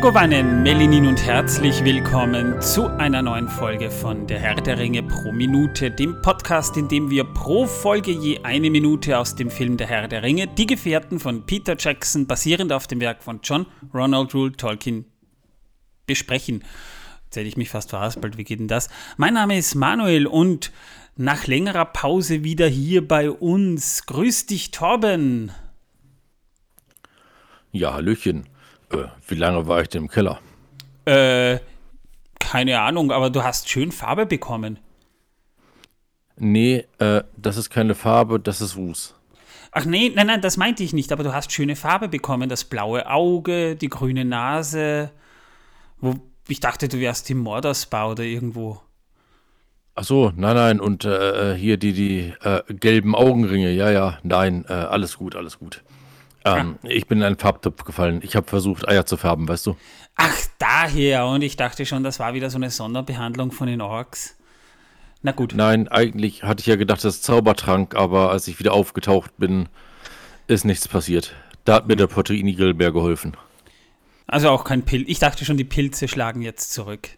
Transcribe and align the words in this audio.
Megowannen, 0.00 0.62
Melinin 0.62 1.06
und 1.06 1.22
herzlich 1.26 1.84
willkommen 1.84 2.58
zu 2.62 2.86
einer 2.86 3.20
neuen 3.20 3.50
Folge 3.50 3.90
von 3.90 4.26
Der 4.26 4.38
Herr 4.38 4.54
der 4.54 4.78
Ringe 4.78 5.02
pro 5.02 5.30
Minute, 5.30 5.90
dem 5.90 6.22
Podcast, 6.22 6.78
in 6.78 6.88
dem 6.88 7.10
wir 7.10 7.24
pro 7.24 7.66
Folge 7.66 8.10
je 8.10 8.38
eine 8.42 8.70
Minute 8.70 9.18
aus 9.18 9.34
dem 9.34 9.50
Film 9.50 9.76
Der 9.76 9.88
Herr 9.88 10.08
der 10.08 10.22
Ringe, 10.22 10.46
Die 10.46 10.64
Gefährten 10.64 11.20
von 11.20 11.44
Peter 11.44 11.76
Jackson, 11.78 12.26
basierend 12.26 12.72
auf 12.72 12.86
dem 12.86 12.98
Werk 12.98 13.22
von 13.22 13.40
John 13.42 13.66
Ronald 13.92 14.32
Rule 14.32 14.52
Tolkien, 14.52 15.04
besprechen. 16.06 16.64
Jetzt 17.26 17.36
hätte 17.36 17.48
ich 17.48 17.58
mich 17.58 17.68
fast 17.68 17.90
verhaspelt, 17.90 18.38
wie 18.38 18.44
geht 18.44 18.60
denn 18.60 18.68
das? 18.68 18.88
Mein 19.18 19.34
Name 19.34 19.58
ist 19.58 19.74
Manuel 19.74 20.26
und 20.26 20.72
nach 21.16 21.46
längerer 21.46 21.84
Pause 21.84 22.42
wieder 22.42 22.68
hier 22.68 23.06
bei 23.06 23.30
uns. 23.30 24.06
Grüß 24.06 24.46
dich, 24.46 24.70
Torben. 24.70 25.52
Ja, 27.70 27.92
Hallöchen. 27.92 28.46
Äh, 28.90 29.04
wie 29.26 29.34
lange 29.34 29.66
war 29.66 29.82
ich 29.82 29.88
denn 29.88 30.02
im 30.02 30.08
Keller? 30.08 30.40
Äh, 31.04 31.58
keine 32.38 32.80
Ahnung, 32.80 33.12
aber 33.12 33.30
du 33.30 33.42
hast 33.42 33.68
schön 33.68 33.92
Farbe 33.92 34.26
bekommen. 34.26 34.78
Nee, 36.36 36.86
äh, 36.98 37.22
das 37.36 37.56
ist 37.56 37.70
keine 37.70 37.94
Farbe, 37.94 38.40
das 38.40 38.60
ist 38.60 38.76
Ruß. 38.76 39.14
Ach 39.72 39.84
nee, 39.84 40.10
nein, 40.14 40.26
nein, 40.26 40.40
das 40.40 40.56
meinte 40.56 40.82
ich 40.82 40.92
nicht, 40.92 41.12
aber 41.12 41.22
du 41.22 41.32
hast 41.32 41.52
schöne 41.52 41.76
Farbe 41.76 42.08
bekommen. 42.08 42.48
Das 42.48 42.64
blaue 42.64 43.08
Auge, 43.08 43.76
die 43.76 43.88
grüne 43.88 44.24
Nase. 44.24 45.10
Wo, 45.98 46.14
ich 46.48 46.60
dachte, 46.60 46.88
du 46.88 46.98
wärst 46.98 47.30
im 47.30 47.38
Morderspa 47.38 48.10
oder 48.10 48.24
irgendwo. 48.24 48.80
Ach 49.94 50.04
so, 50.04 50.32
nein, 50.34 50.56
nein, 50.56 50.80
und 50.80 51.04
äh, 51.04 51.54
hier 51.54 51.76
die, 51.76 51.92
die 51.92 52.32
äh, 52.42 52.62
gelben 52.72 53.14
Augenringe, 53.14 53.70
ja, 53.70 53.90
ja, 53.90 54.18
nein, 54.22 54.64
äh, 54.68 54.72
alles 54.72 55.18
gut, 55.18 55.36
alles 55.36 55.58
gut. 55.58 55.82
Ähm. 56.44 56.78
Ich 56.82 57.06
bin 57.06 57.18
in 57.18 57.24
einen 57.24 57.38
Farbtopf 57.38 57.84
gefallen. 57.84 58.20
Ich 58.22 58.36
habe 58.36 58.46
versucht, 58.48 58.88
Eier 58.88 59.06
zu 59.06 59.16
färben, 59.16 59.48
weißt 59.48 59.66
du? 59.66 59.76
Ach, 60.16 60.36
daher. 60.58 61.26
Und 61.26 61.42
ich 61.42 61.56
dachte 61.56 61.84
schon, 61.86 62.02
das 62.02 62.18
war 62.18 62.34
wieder 62.34 62.50
so 62.50 62.56
eine 62.56 62.70
Sonderbehandlung 62.70 63.52
von 63.52 63.66
den 63.66 63.80
Orks. 63.80 64.36
Na 65.22 65.32
gut. 65.32 65.52
Nein, 65.54 65.88
eigentlich 65.88 66.44
hatte 66.44 66.60
ich 66.60 66.66
ja 66.66 66.76
gedacht, 66.76 67.04
das 67.04 67.16
ist 67.16 67.24
Zaubertrank, 67.24 67.94
aber 67.94 68.30
als 68.30 68.48
ich 68.48 68.58
wieder 68.58 68.72
aufgetaucht 68.72 69.36
bin, 69.36 69.68
ist 70.46 70.64
nichts 70.64 70.88
passiert. 70.88 71.34
Da 71.64 71.74
hat 71.74 71.88
mir 71.88 71.96
der 71.96 72.06
Proteinigel 72.06 72.74
mehr 72.74 72.90
geholfen. 72.90 73.36
Also 74.26 74.48
auch 74.48 74.64
kein 74.64 74.84
Pilz. 74.84 75.08
Ich 75.08 75.18
dachte 75.18 75.44
schon, 75.44 75.56
die 75.56 75.64
Pilze 75.64 76.08
schlagen 76.08 76.40
jetzt 76.40 76.72
zurück. 76.72 77.08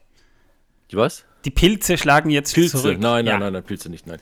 Die 0.90 0.96
was? 0.96 1.24
Die 1.44 1.50
Pilze 1.50 1.96
schlagen 1.96 2.30
jetzt 2.30 2.54
Pilze. 2.54 2.78
zurück. 2.78 2.98
Nein, 2.98 3.24
nein, 3.24 3.26
ja. 3.26 3.38
nein, 3.38 3.52
nein, 3.52 3.62
Pilze 3.62 3.88
nicht, 3.88 4.06
nein. 4.06 4.18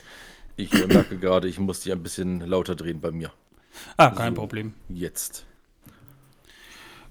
Ich 0.57 0.71
merke 0.87 1.17
gerade, 1.17 1.47
ich 1.47 1.57
muss 1.59 1.79
die 1.79 1.91
ein 1.91 2.03
bisschen 2.03 2.41
lauter 2.41 2.75
drehen 2.75 3.01
bei 3.01 3.11
mir. 3.11 3.31
Ah, 3.97 4.09
kein 4.09 4.35
so, 4.35 4.41
Problem. 4.41 4.73
Jetzt. 4.89 5.45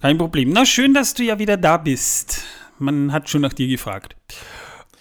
Kein 0.00 0.18
Problem. 0.18 0.50
Na, 0.50 0.64
schön, 0.64 0.94
dass 0.94 1.14
du 1.14 1.22
ja 1.22 1.38
wieder 1.38 1.56
da 1.56 1.76
bist. 1.76 2.42
Man 2.78 3.12
hat 3.12 3.28
schon 3.28 3.42
nach 3.42 3.52
dir 3.52 3.68
gefragt. 3.68 4.16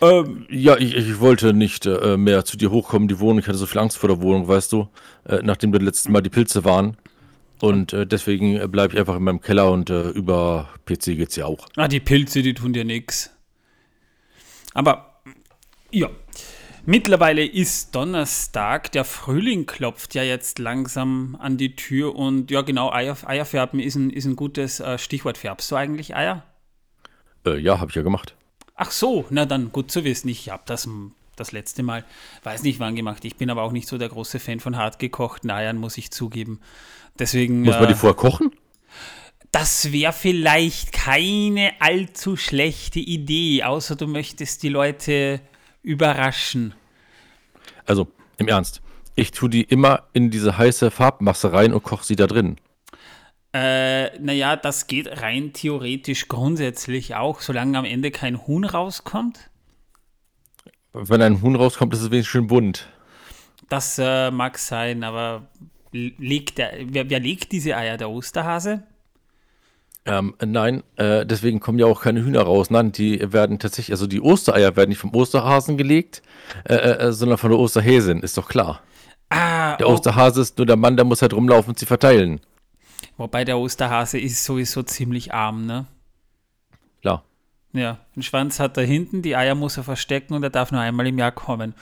Ähm, 0.02 0.46
ja, 0.50 0.78
ich, 0.78 0.96
ich, 0.96 1.20
wollte 1.20 1.54
nicht 1.54 1.86
äh, 1.86 2.16
mehr 2.18 2.46
zu 2.46 2.58
dir 2.58 2.72
hochkommen, 2.72 3.08
die 3.08 3.20
Wohnung. 3.20 3.40
Ich 3.40 3.48
hatte 3.48 3.58
so 3.58 3.66
viel 3.66 3.80
Angst 3.80 3.98
vor 3.98 4.10
der 4.10 4.22
Wohnung, 4.22 4.48
weißt 4.48 4.72
du, 4.72 4.88
äh, 5.26 5.40
nachdem 5.44 5.74
wir 5.74 5.80
letztes 5.80 6.10
Mal 6.10 6.22
die 6.22 6.30
Pilze 6.30 6.64
waren. 6.64 6.98
Und 7.60 7.92
äh, 7.92 8.08
deswegen 8.08 8.56
äh, 8.56 8.68
bleibe 8.68 8.94
ich 8.94 9.00
einfach 9.00 9.18
in 9.18 9.24
meinem 9.24 9.42
Keller 9.42 9.72
und 9.72 9.90
äh, 9.90 10.10
über 10.10 10.70
PC 10.86 11.18
geht's 11.18 11.36
ja 11.36 11.46
auch. 11.46 11.68
Ah, 11.76 11.90
die 11.90 12.00
Pilze, 12.00 12.42
die 12.42 12.54
tun 12.54 12.72
dir 12.72 12.86
nichts. 12.86 13.32
Aber 14.74 15.22
ja, 15.92 16.10
Mittlerweile 16.86 17.46
ist 17.46 17.94
Donnerstag, 17.94 18.92
der 18.92 19.06
Frühling 19.06 19.66
klopft 19.66 20.16
ja 20.16 20.24
jetzt 20.24 20.60
langsam 20.60 21.38
an 21.40 21.58
die 21.58 21.76
Tür 21.76 22.16
und 22.16 22.52
ja 22.52 22.62
genau, 22.62 22.92
Eier, 22.92 23.18
Eierfärben 23.26 23.80
ist 23.80 23.96
ein, 23.96 24.10
ist 24.10 24.26
ein 24.26 24.36
gutes 24.36 24.80
äh, 24.80 24.98
Stichwort. 24.98 25.38
Färbst 25.38 25.70
du 25.72 25.76
eigentlich 25.76 26.16
Eier? 26.16 26.44
Äh, 27.46 27.60
ja, 27.60 27.80
habe 27.80 27.92
ich 27.92 27.96
ja 27.96 28.02
gemacht. 28.02 28.36
Ach 28.76 28.92
so, 28.92 29.26
na 29.30 29.46
dann 29.46 29.72
gut 29.72 29.92
zu 29.92 30.04
wissen. 30.04 30.30
Ich 30.30 30.50
habe 30.50 30.64
das 30.66 30.88
das 31.36 31.52
letzte 31.52 31.84
Mal, 31.84 32.06
weiß 32.44 32.64
nicht 32.64 32.80
wann 32.80 32.96
gemacht. 32.96 33.24
Ich 33.26 33.36
bin 33.36 33.50
aber 33.50 33.64
auch 33.64 33.72
nicht 33.72 33.88
so 33.88 33.98
der 33.98 34.10
große 34.10 34.40
Fan 34.40 34.60
von 34.60 34.78
hart 34.78 35.00
gekochten 35.00 35.52
Eiern, 35.52 35.78
muss 35.78 35.98
ich 35.98 36.12
zugeben. 36.12 36.60
Deswegen. 37.18 37.62
Muss 37.62 37.76
man 37.76 37.88
die 37.88 37.94
äh, 37.94 37.98
vorher 37.98 38.16
kochen? 38.16 38.52
Das 39.52 39.92
wäre 39.92 40.14
vielleicht 40.14 40.92
keine 40.92 41.72
allzu 41.80 42.38
schlechte 42.38 43.00
Idee, 43.00 43.64
außer 43.64 43.96
du 43.96 44.08
möchtest 44.08 44.62
die 44.62 44.70
Leute 44.70 45.42
überraschen. 45.82 46.74
Also, 47.86 48.08
im 48.38 48.48
Ernst. 48.48 48.82
Ich 49.16 49.32
tue 49.32 49.50
die 49.50 49.64
immer 49.64 50.04
in 50.14 50.30
diese 50.30 50.58
heiße 50.58 50.92
Farbmasse 50.92 51.52
rein 51.52 51.74
und 51.74 51.84
koche 51.84 52.06
sie 52.06 52.16
da 52.16 52.28
drin. 52.28 52.58
Äh, 53.52 54.18
naja, 54.20 54.56
das 54.56 54.88
geht 54.88 55.22
rein 55.22 55.54
theoretisch 55.54 56.28
grundsätzlich 56.28 57.16
auch, 57.16 57.42
solange 57.42 57.78
am 57.78 57.86
Ende 57.86 58.12
kein 58.12 58.46
Huhn 58.46 58.64
rauskommt. 58.64 59.50
Wenn 60.94 61.22
ein 61.22 61.42
Huhn 61.42 61.56
rauskommt, 61.56 61.94
ist 61.94 62.02
es 62.02 62.12
wenigstens 62.12 62.32
schön 62.32 62.48
bunt. 62.48 62.90
Das 63.68 64.00
äh, 64.00 64.32
mag 64.32 64.58
sein, 64.58 65.04
aber 65.04 65.48
legt 65.92 66.58
der, 66.58 66.74
wer, 66.86 67.10
wer 67.10 67.20
legt 67.20 67.52
diese 67.52 67.76
Eier? 67.76 67.98
Der 67.98 68.10
Osterhase? 68.10 68.84
Ähm, 70.10 70.36
nein, 70.44 70.84
äh, 70.96 71.26
deswegen 71.26 71.60
kommen 71.60 71.80
ja 71.80 71.86
auch 71.86 72.02
keine 72.02 72.24
Hühner 72.24 72.42
raus. 72.42 72.70
Nein, 72.70 72.92
die 72.92 73.32
werden 73.32 73.60
tatsächlich, 73.60 73.94
also 73.94 74.08
die 74.08 74.22
Ostereier 74.22 74.76
werden 74.76 74.90
nicht 74.90 75.00
vom 75.00 75.14
Osterhasen 75.14 75.78
gelegt, 75.78 76.22
äh, 76.68 76.76
äh, 76.76 77.08
äh 77.08 77.12
sondern 77.12 77.38
von 77.38 77.52
der 77.52 77.60
Osterhäsin, 77.60 78.22
ist 78.22 78.38
doch 78.38 78.48
klar. 78.48 78.82
Ah, 79.30 79.78
der 79.78 79.88
oh. 79.88 79.94
Osterhase 79.94 80.42
ist 80.42 80.58
nur 80.58 80.66
der 80.66 80.76
Mann, 80.76 80.96
der 80.96 81.06
muss 81.06 81.22
halt 81.22 81.34
rumlaufen 81.34 81.72
und 81.72 81.80
sie 81.80 81.86
verteilen. 81.86 82.42
Wobei 83.18 83.46
der 83.46 83.58
Osterhase 83.58 84.20
ist 84.20 84.44
sowieso 84.44 84.84
ziemlich 84.84 85.34
arm, 85.34 85.66
ne? 85.66 85.86
Klar. 87.02 87.24
Ja, 87.74 88.00
den 88.16 88.24
Schwanz 88.24 88.60
hat 88.60 88.78
er 88.78 88.86
hinten, 88.86 89.22
die 89.22 89.36
Eier 89.36 89.56
muss 89.56 89.78
er 89.78 89.84
verstecken 89.84 90.34
und 90.34 90.44
er 90.44 90.50
darf 90.50 90.72
nur 90.72 90.82
einmal 90.82 91.06
im 91.06 91.18
Jahr 91.18 91.32
kommen. 91.32 91.76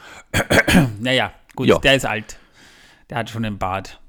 naja, 1.00 1.32
gut, 1.56 1.68
ja. 1.68 1.78
der 1.80 1.96
ist 1.96 2.06
alt. 2.06 2.38
Der 3.10 3.20
hat 3.20 3.30
schon 3.30 3.46
einen 3.46 3.58
Bart. 3.58 4.02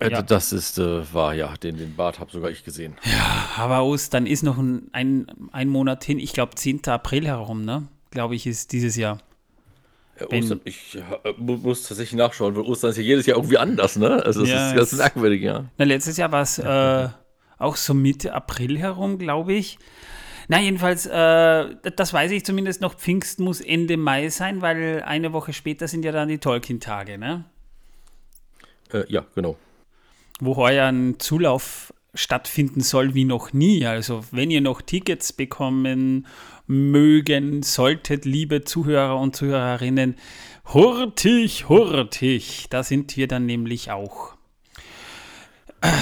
Äh, 0.00 0.10
ja. 0.10 0.22
Das 0.22 0.52
ist 0.52 0.78
äh, 0.78 1.12
wahr, 1.12 1.34
ja. 1.34 1.54
Den, 1.56 1.76
den 1.76 1.96
Bart 1.96 2.20
habe 2.20 2.30
sogar 2.30 2.50
ich 2.50 2.64
gesehen. 2.64 2.96
Ja, 3.04 3.50
aber 3.56 3.84
Ostern 3.84 4.26
ist 4.26 4.42
noch 4.42 4.58
ein, 4.58 4.88
ein, 4.92 5.26
ein 5.52 5.68
Monat 5.68 6.04
hin. 6.04 6.18
Ich 6.18 6.32
glaube, 6.32 6.54
10. 6.54 6.86
April 6.86 7.26
herum, 7.26 7.64
ne? 7.64 7.88
Glaube 8.10 8.36
ich, 8.36 8.46
ist 8.46 8.72
dieses 8.72 8.96
Jahr. 8.96 9.18
Ja, 10.20 10.26
Ostern, 10.26 10.60
ich 10.64 10.96
äh, 10.96 11.32
muss 11.36 11.86
tatsächlich 11.86 12.16
nachschauen, 12.16 12.54
weil 12.54 12.62
Ostern 12.62 12.90
ist 12.90 12.96
ja 12.96 13.02
jedes 13.02 13.26
Jahr 13.26 13.38
irgendwie 13.38 13.58
anders, 13.58 13.96
ne? 13.96 14.22
Also, 14.24 14.40
das 14.42 14.50
ja, 14.50 14.70
ist 14.70 14.76
ganz 14.76 14.92
merkwürdig, 14.92 15.42
ja. 15.42 15.64
Na, 15.78 15.84
letztes 15.84 16.16
Jahr 16.16 16.30
war 16.30 16.42
es 16.42 16.58
äh, 16.58 17.08
auch 17.58 17.76
so 17.76 17.92
Mitte 17.94 18.34
April 18.34 18.78
herum, 18.78 19.18
glaube 19.18 19.52
ich. 19.52 19.78
Na, 20.46 20.60
jedenfalls, 20.60 21.06
äh, 21.06 21.74
das 21.96 22.12
weiß 22.12 22.30
ich 22.30 22.44
zumindest 22.44 22.80
noch, 22.80 22.94
Pfingsten 22.94 23.44
muss 23.44 23.60
Ende 23.60 23.96
Mai 23.96 24.28
sein, 24.28 24.62
weil 24.62 25.02
eine 25.02 25.32
Woche 25.32 25.52
später 25.52 25.88
sind 25.88 26.04
ja 26.04 26.12
dann 26.12 26.28
die 26.28 26.38
Tolkien-Tage, 26.38 27.18
ne? 27.18 27.44
Äh, 28.92 29.04
ja, 29.08 29.24
genau 29.34 29.56
wo 30.40 30.56
heuer 30.56 30.86
ein 30.86 31.18
Zulauf 31.18 31.92
stattfinden 32.14 32.80
soll 32.80 33.14
wie 33.14 33.24
noch 33.24 33.52
nie. 33.52 33.86
Also 33.86 34.24
wenn 34.30 34.50
ihr 34.50 34.60
noch 34.60 34.82
Tickets 34.82 35.32
bekommen 35.32 36.26
mögen 36.66 37.62
solltet, 37.62 38.24
liebe 38.24 38.64
Zuhörer 38.64 39.18
und 39.18 39.36
Zuhörerinnen, 39.36 40.16
hurtig, 40.66 41.68
hurtig, 41.68 42.66
da 42.70 42.82
sind 42.82 43.16
wir 43.16 43.28
dann 43.28 43.46
nämlich 43.46 43.90
auch. 43.90 44.34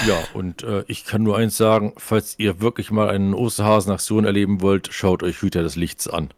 Ja, 0.07 0.17
und 0.33 0.63
äh, 0.63 0.83
ich 0.87 1.05
kann 1.05 1.21
nur 1.21 1.37
eins 1.37 1.55
sagen, 1.55 1.93
falls 1.97 2.35
ihr 2.39 2.61
wirklich 2.61 2.89
mal 2.89 3.09
einen 3.09 3.35
Osterhasen-Aktion 3.35 4.25
erleben 4.25 4.61
wollt, 4.61 4.89
schaut 4.91 5.21
euch 5.21 5.41
Hüter 5.41 5.61
des 5.61 5.75
Lichts 5.75 6.07
an. 6.07 6.29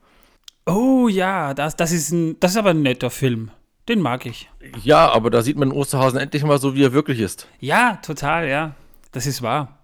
Oh 0.66 1.08
ja, 1.08 1.54
das, 1.54 1.78
das, 1.78 1.92
ist 1.94 2.12
ein, 2.12 2.38
das 2.42 2.52
ist 2.52 2.58
aber 2.58 2.72
ein 2.72 2.82
netter 2.82 3.10
Film. 3.10 3.52
Den 3.90 4.02
mag 4.02 4.28
ich. 4.28 4.48
Ja, 4.84 5.10
aber 5.12 5.32
da 5.32 5.42
sieht 5.42 5.58
man 5.58 5.72
Osterhasen 5.72 6.20
endlich 6.20 6.44
mal 6.44 6.60
so, 6.60 6.76
wie 6.76 6.84
er 6.84 6.94
wirklich 6.94 7.20
ist. 7.20 7.48
Ja, 7.60 7.98
total, 8.04 8.48
ja. 8.48 8.76
Das 9.12 9.26
ist 9.26 9.42
wahr. 9.42 9.80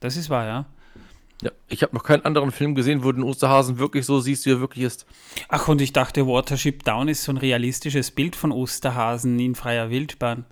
Das 0.00 0.18
ist 0.18 0.28
wahr, 0.28 0.46
ja. 0.46 0.66
Ja, 1.40 1.50
ich 1.68 1.82
habe 1.82 1.96
noch 1.96 2.02
keinen 2.02 2.26
anderen 2.26 2.50
Film 2.50 2.74
gesehen, 2.74 3.02
wo 3.02 3.06
du 3.10 3.20
den 3.20 3.24
Osterhasen 3.24 3.78
wirklich 3.78 4.04
so 4.04 4.20
siehst, 4.20 4.44
wie 4.44 4.50
er 4.50 4.60
wirklich 4.60 4.84
ist. 4.84 5.06
Ach, 5.48 5.66
und 5.66 5.80
ich 5.80 5.94
dachte, 5.94 6.26
Watership 6.26 6.84
Down 6.84 7.08
ist 7.08 7.22
so 7.22 7.32
ein 7.32 7.38
realistisches 7.38 8.10
Bild 8.10 8.36
von 8.36 8.52
Osterhasen 8.52 9.38
in 9.38 9.54
freier 9.54 9.88
Wildbahn. 9.88 10.44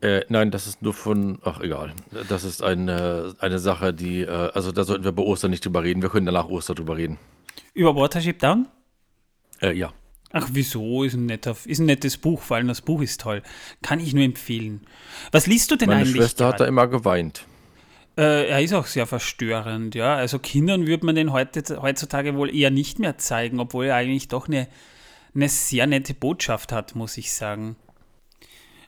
Äh, 0.00 0.22
nein, 0.28 0.50
das 0.50 0.66
ist 0.66 0.82
nur 0.82 0.92
von, 0.92 1.38
ach 1.44 1.60
egal. 1.60 1.92
Das 2.28 2.42
ist 2.42 2.64
eine, 2.64 3.34
eine 3.38 3.60
Sache, 3.60 3.94
die, 3.94 4.22
äh, 4.22 4.50
also 4.52 4.72
da 4.72 4.82
sollten 4.82 5.04
wir 5.04 5.12
bei 5.12 5.22
Ostern 5.22 5.52
nicht 5.52 5.64
drüber 5.64 5.84
reden. 5.84 6.02
Wir 6.02 6.08
können 6.08 6.26
danach 6.26 6.48
Ostern 6.48 6.76
drüber 6.76 6.96
reden. 6.96 7.18
Über 7.74 7.94
Watership 7.94 8.40
Down? 8.40 8.66
Äh, 9.60 9.72
ja. 9.74 9.92
Ach, 10.38 10.48
wieso? 10.52 11.04
Ist 11.04 11.14
ein, 11.14 11.26
netter, 11.26 11.56
ist 11.64 11.78
ein 11.78 11.86
nettes 11.86 12.16
Buch, 12.16 12.42
vor 12.42 12.56
allem 12.56 12.68
das 12.68 12.82
Buch 12.82 13.00
ist 13.00 13.20
toll. 13.20 13.42
Kann 13.82 14.00
ich 14.00 14.12
nur 14.12 14.24
empfehlen. 14.24 14.82
Was 15.32 15.46
liest 15.46 15.70
du 15.70 15.76
denn 15.76 15.88
Meine 15.88 16.00
eigentlich? 16.00 16.14
Meine 16.14 16.24
Schwester 16.24 16.44
grad? 16.44 16.54
hat 16.54 16.60
da 16.60 16.64
immer 16.66 16.86
geweint. 16.86 17.46
Äh, 18.18 18.48
er 18.48 18.62
ist 18.62 18.72
auch 18.72 18.86
sehr 18.86 19.06
verstörend, 19.06 19.94
ja. 19.94 20.14
Also 20.14 20.38
Kindern 20.38 20.86
würde 20.86 21.06
man 21.06 21.14
den 21.14 21.32
heute, 21.32 21.82
heutzutage 21.82 22.34
wohl 22.34 22.54
eher 22.54 22.70
nicht 22.70 22.98
mehr 22.98 23.18
zeigen, 23.18 23.60
obwohl 23.60 23.86
er 23.86 23.96
eigentlich 23.96 24.28
doch 24.28 24.48
eine, 24.48 24.68
eine 25.34 25.48
sehr 25.48 25.86
nette 25.86 26.14
Botschaft 26.14 26.72
hat, 26.72 26.94
muss 26.94 27.16
ich 27.16 27.32
sagen. 27.32 27.76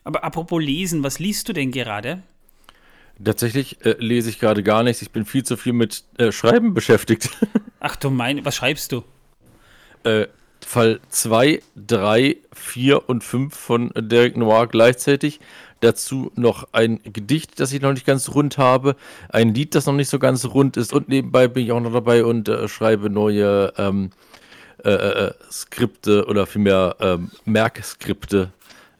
Aber 0.03 0.23
apropos 0.23 0.61
Lesen, 0.61 1.03
was 1.03 1.19
liest 1.19 1.49
du 1.49 1.53
denn 1.53 1.71
gerade? 1.71 2.23
Tatsächlich 3.23 3.85
äh, 3.85 3.95
lese 3.99 4.29
ich 4.29 4.39
gerade 4.39 4.63
gar 4.63 4.83
nichts. 4.83 5.01
Ich 5.01 5.11
bin 5.11 5.25
viel 5.25 5.43
zu 5.43 5.57
viel 5.57 5.73
mit 5.73 6.03
äh, 6.17 6.31
Schreiben 6.31 6.73
beschäftigt. 6.73 7.29
Ach 7.79 7.95
du 7.95 8.09
meine, 8.09 8.45
was 8.45 8.55
schreibst 8.55 8.91
du? 8.91 9.03
Äh, 10.61 10.65
Fall 10.65 10.99
2, 11.09 11.61
3, 11.87 12.37
4 12.53 13.09
und 13.09 13.23
5 13.23 13.55
von 13.55 13.91
Derek 13.95 14.37
Noir 14.37 14.67
gleichzeitig. 14.67 15.39
Dazu 15.81 16.31
noch 16.35 16.67
ein 16.73 16.99
Gedicht, 17.03 17.59
das 17.59 17.71
ich 17.71 17.81
noch 17.81 17.93
nicht 17.93 18.05
ganz 18.05 18.29
rund 18.29 18.57
habe. 18.57 18.95
Ein 19.29 19.53
Lied, 19.53 19.75
das 19.75 19.85
noch 19.85 19.93
nicht 19.93 20.09
so 20.09 20.19
ganz 20.19 20.45
rund 20.45 20.75
ist. 20.75 20.93
Und 20.93 21.07
nebenbei 21.07 21.47
bin 21.47 21.63
ich 21.63 21.71
auch 21.71 21.79
noch 21.79 21.93
dabei 21.93 22.25
und 22.25 22.49
äh, 22.49 22.67
schreibe 22.67 23.09
neue 23.09 23.73
ähm, 23.77 24.11
äh, 24.83 24.89
äh 24.91 25.33
Skripte 25.49 26.25
oder 26.25 26.45
vielmehr 26.45 26.97
ähm, 26.99 27.31
Merkskripte 27.45 28.51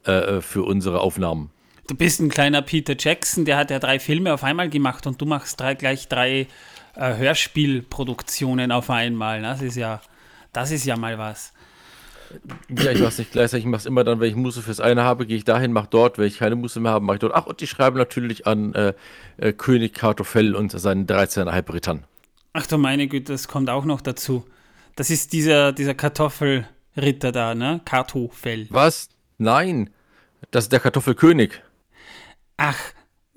äh, 0.04 0.40
für 0.40 0.62
unsere 0.62 1.00
Aufnahmen. 1.00 1.50
Du 1.86 1.94
bist 1.94 2.20
ein 2.20 2.30
kleiner 2.30 2.62
Peter 2.62 2.94
Jackson, 2.98 3.44
der 3.44 3.56
hat 3.56 3.70
ja 3.70 3.78
drei 3.78 3.98
Filme 3.98 4.32
auf 4.32 4.44
einmal 4.44 4.70
gemacht 4.70 5.06
und 5.06 5.20
du 5.20 5.26
machst 5.26 5.60
drei, 5.60 5.74
gleich 5.74 6.08
drei 6.08 6.46
äh, 6.94 7.16
Hörspielproduktionen 7.16 8.72
auf 8.72 8.90
einmal. 8.90 9.42
Das 9.42 9.60
ist 9.60 9.76
ja, 9.76 10.00
das 10.52 10.70
ist 10.70 10.84
ja 10.84 10.96
mal 10.96 11.18
was. 11.18 11.52
Ja, 12.68 12.92
ich 12.92 13.00
mach's 13.00 13.18
nicht 13.18 13.32
gleichzeitig, 13.32 13.64
ich 13.64 13.70
mach's 13.70 13.86
immer 13.86 14.04
dann, 14.04 14.20
wenn 14.20 14.28
ich 14.28 14.36
Muße 14.36 14.62
fürs 14.62 14.80
eine 14.80 15.02
habe, 15.02 15.26
gehe 15.26 15.36
ich 15.36 15.44
dahin, 15.44 15.72
mach 15.72 15.86
dort, 15.86 16.16
wenn 16.16 16.26
ich 16.26 16.38
keine 16.38 16.54
Muße 16.54 16.78
mehr 16.78 16.92
habe, 16.92 17.04
mache 17.04 17.16
ich 17.16 17.20
dort. 17.20 17.34
Ach, 17.34 17.46
und 17.46 17.60
ich 17.60 17.70
schreibe 17.70 17.98
natürlich 17.98 18.46
an 18.46 18.72
äh, 18.74 18.94
äh, 19.36 19.52
König 19.52 19.94
Kartoffel 19.94 20.54
und 20.54 20.70
seinen 20.70 21.06
13,5 21.06 21.72
Rittern. 21.72 22.04
Ach 22.52 22.66
du 22.66 22.78
meine 22.78 23.08
Güte, 23.08 23.32
das 23.32 23.48
kommt 23.48 23.68
auch 23.68 23.84
noch 23.84 24.00
dazu. 24.00 24.46
Das 24.96 25.10
ist 25.10 25.32
dieser, 25.32 25.72
dieser 25.72 25.94
Kartoffelritter 25.94 27.32
da, 27.32 27.54
ne? 27.54 27.80
Kartoffel. 27.84 28.66
Was? 28.70 29.08
Nein, 29.38 29.90
das 30.50 30.64
ist 30.64 30.72
der 30.72 30.80
Kartoffelkönig. 30.80 31.62
Ach, 32.56 32.78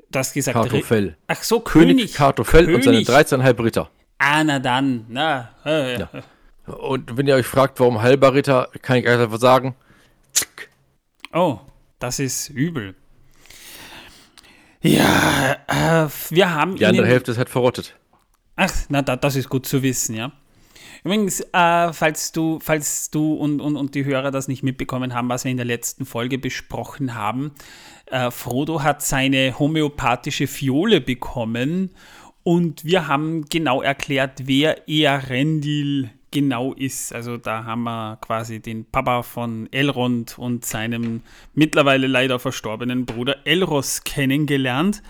das 0.10 0.33
gesagt. 0.33 0.56
Kartoffel. 0.56 1.18
Ach 1.27 1.42
so, 1.44 1.60
König. 1.60 1.98
König 1.98 2.13
Kartoffel 2.13 2.75
und 2.75 2.83
seine 2.83 3.00
13,5 3.00 3.63
Ritter. 3.63 3.89
Ah, 4.19 4.44
na 4.44 4.60
dann. 4.60 5.06
Na, 5.10 5.50
äh, 5.65 6.00
ja. 6.00 6.10
Und 6.65 7.18
wenn 7.18 7.27
ihr 7.27 7.36
euch 7.36 7.45
fragt, 7.45 7.80
warum 7.80 8.01
halber 8.01 8.33
Ritter, 8.33 8.69
kann 8.81 8.98
ich 8.98 9.07
einfach 9.07 9.39
sagen. 9.39 9.75
Oh, 11.33 11.60
das 12.00 12.19
ist 12.19 12.50
übel. 12.50 12.95
Ja, 14.81 15.57
äh, 15.68 16.10
wir 16.30 16.54
haben. 16.54 16.75
Die 16.75 16.86
andere 16.86 17.07
Hälfte 17.07 17.31
ist 17.31 17.38
halt 17.38 17.50
verrottet. 17.50 17.95
Ach, 18.56 18.71
na, 18.89 19.01
da, 19.01 19.15
das 19.15 19.36
ist 19.36 19.50
gut 19.50 19.65
zu 19.65 19.81
wissen, 19.81 20.15
ja. 20.15 20.31
Übrigens, 21.04 21.42
äh, 21.51 21.92
falls 21.92 22.31
du, 22.31 22.60
falls 22.62 23.10
du 23.10 23.33
und, 23.33 23.60
und, 23.60 23.75
und 23.75 23.95
die 23.95 24.06
Hörer 24.06 24.31
das 24.31 24.48
nicht 24.48 24.63
mitbekommen 24.63 25.13
haben, 25.13 25.27
was 25.27 25.44
wir 25.44 25.51
in 25.51 25.57
der 25.57 25.65
letzten 25.65 26.06
Folge 26.06 26.38
besprochen 26.38 27.13
haben, 27.13 27.51
äh, 28.06 28.31
Frodo 28.31 28.83
hat 28.83 29.01
seine 29.01 29.60
homöopathische 29.60 30.48
Fiole 30.48 31.01
bekommen 31.01 31.89
und 32.44 32.86
wir 32.86 33.07
haben 33.07 33.45
genau 33.45 33.81
erklärt, 33.81 34.44
wer 34.45 34.88
Earendil 34.88 36.12
genau 36.34 36.74
ist. 36.74 37.14
Also 37.14 37.38
da 37.38 37.64
haben 37.64 37.84
wir 37.84 38.18
quasi 38.20 38.60
den 38.60 38.84
Papa 38.84 39.24
von 39.24 39.72
Elrond 39.72 40.38
und 40.38 40.66
seinem 40.66 41.22
mittlerweile 41.54 42.08
leider 42.08 42.40
verstorbenen 42.40 43.06
Bruder 43.06 43.38
Elros 43.46 44.04
kennengelernt. 44.04 45.02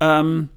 Ähm, 0.00 0.48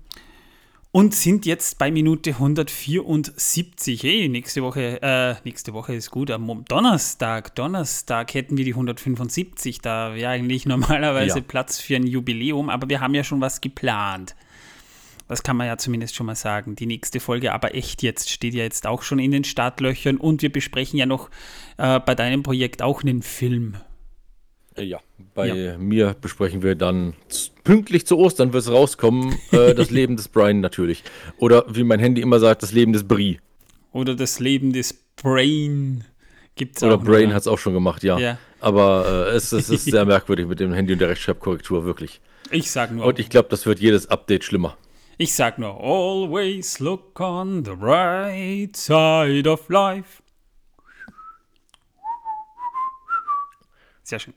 und 0.92 1.14
sind 1.14 1.46
jetzt 1.46 1.78
bei 1.78 1.92
Minute 1.92 2.32
174. 2.32 4.02
Hey, 4.02 4.28
nächste 4.28 4.64
Woche, 4.64 5.00
äh, 5.04 5.36
nächste 5.44 5.74
Woche 5.74 5.94
ist 5.94 6.10
gut, 6.10 6.32
am 6.32 6.66
Donnerstag, 6.68 7.54
Donnerstag 7.54 8.34
hätten 8.34 8.58
wir 8.58 8.66
die 8.66 8.74
175. 8.74 9.82
Da 9.82 10.16
wäre 10.16 10.32
eigentlich 10.32 10.66
normalerweise 10.66 11.40
ja. 11.40 11.46
Platz 11.48 11.80
für 11.80 11.98
ein 11.98 12.08
Jubiläum, 12.08 12.70
aber 12.70 12.90
wir 12.90 13.02
haben 13.02 13.14
ja 13.14 13.24
schon 13.24 13.40
was 13.40 13.62
geplant. 13.62 14.36
Das 15.30 15.44
kann 15.44 15.56
man 15.58 15.68
ja 15.68 15.78
zumindest 15.78 16.16
schon 16.16 16.26
mal 16.26 16.36
sagen. 16.36 16.76
Die 16.76 16.88
nächste 16.88 17.20
Folge, 17.20 17.54
aber 17.54 17.76
echt 17.76 18.02
jetzt, 18.02 18.32
steht 18.32 18.56
ja 18.56 18.64
jetzt 18.64 18.88
auch 18.88 19.04
schon 19.04 19.20
in 19.20 19.30
den 19.30 19.44
Startlöchern 19.44 20.18
und 20.18 20.42
wir 20.42 20.52
besprechen 20.52 20.98
ja 20.98 21.06
noch 21.06 21.30
äh, 21.78 22.00
bei 22.00 22.16
deinem 22.16 22.42
Projekt 22.42 22.82
auch 22.82 23.04
einen 23.04 23.22
Film. 23.22 23.76
Äh, 24.76 24.86
ja, 24.86 25.00
bei 25.36 25.48
ja. 25.48 25.78
mir 25.78 26.16
besprechen 26.20 26.64
wir 26.64 26.74
dann 26.74 27.14
pünktlich 27.64 28.08
zu 28.08 28.18
Ostern 28.18 28.54
wird 28.54 28.64
es 28.64 28.72
rauskommen, 28.72 29.38
äh, 29.52 29.74
das 29.76 29.92
Leben 29.92 30.18
des 30.18 30.30
Brian 30.30 30.62
natürlich. 30.62 31.04
Oder 31.38 31.64
wie 31.70 31.84
mein 31.84 32.00
Handy 32.00 32.22
immer 32.22 32.40
sagt, 32.40 32.64
das 32.64 32.72
Leben 32.72 32.92
des 32.92 33.08
Brie. 33.08 33.40
Oder 33.92 34.16
das 34.16 34.40
Leben 34.40 34.74
des 34.74 34.96
Brain. 35.16 36.06
Gibt's 36.56 36.82
Oder 36.82 36.96
auch 36.96 37.04
Brain 37.04 37.36
hat 37.36 37.42
es 37.42 37.48
auch 37.48 37.60
schon 37.60 37.76
gemacht, 37.76 38.04
ja. 38.04 38.18
ja. 38.18 38.40
Aber 38.62 39.28
äh, 39.30 39.36
es, 39.36 39.52
es, 39.52 39.70
ist 39.70 39.86
sehr 39.86 40.06
merkwürdig 40.08 40.48
mit 40.48 40.60
dem 40.60 40.74
Handy 40.74 40.94
und 40.94 41.00
der 41.00 41.10
Rechtschreibkorrektur, 41.10 41.86
wirklich. 41.86 42.20
Ich 42.50 42.72
sag 42.72 42.92
nur. 42.92 43.06
Und 43.06 43.20
ich 43.20 43.30
glaube, 43.30 43.48
das 43.50 43.68
wird 43.68 43.80
jedes 43.80 44.10
Update 44.10 44.44
schlimmer. 44.44 44.76
Ich 45.22 45.34
sag 45.36 45.60
nur, 45.60 45.78
always 45.82 46.80
look 46.80 47.20
on 47.20 47.66
the 47.66 47.74
right 47.74 48.74
side 48.74 49.50
of 49.50 49.68
life. 49.68 50.24
Sehr 54.02 54.20
schön. 54.20 54.34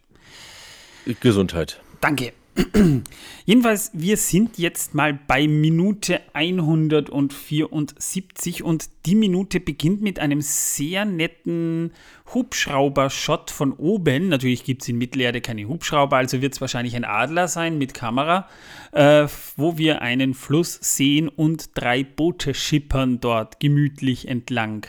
Gesundheit. 1.21 1.81
Danke. 2.01 2.33
Jedenfalls, 3.47 3.91
wir 3.95 4.19
sind 4.19 4.59
jetzt 4.59 4.95
mal 4.95 5.15
bei 5.15 5.49
Minute 5.49 6.21
174 6.35 8.63
und 8.63 8.91
die 9.07 9.15
Minute 9.15 9.59
beginnt 9.59 10.03
mit 10.03 10.19
einem 10.19 10.43
sehr 10.43 11.07
netten 11.07 11.93
Hubschrauber-Shot 12.35 13.51
von 13.51 13.73
oben. 13.73 14.29
Natürlich 14.29 14.65
gibt 14.65 14.83
es 14.83 14.89
in 14.89 14.99
Mittelerde 14.99 15.41
keine 15.41 15.67
Hubschrauber, 15.67 16.19
also 16.19 16.43
wird 16.43 16.53
es 16.55 16.61
wahrscheinlich 16.61 16.95
ein 16.95 17.05
Adler 17.05 17.49
sein 17.49 17.79
mit 17.79 17.95
Kamera, 17.95 18.49
äh, 18.93 19.27
wo 19.57 19.79
wir 19.79 20.03
einen 20.03 20.35
Fluss 20.35 20.79
sehen 20.81 21.29
und 21.29 21.71
drei 21.75 22.05
Boote 22.05 22.53
schippern 22.53 23.21
dort 23.21 23.61
gemütlich 23.61 24.29
entlang. 24.29 24.87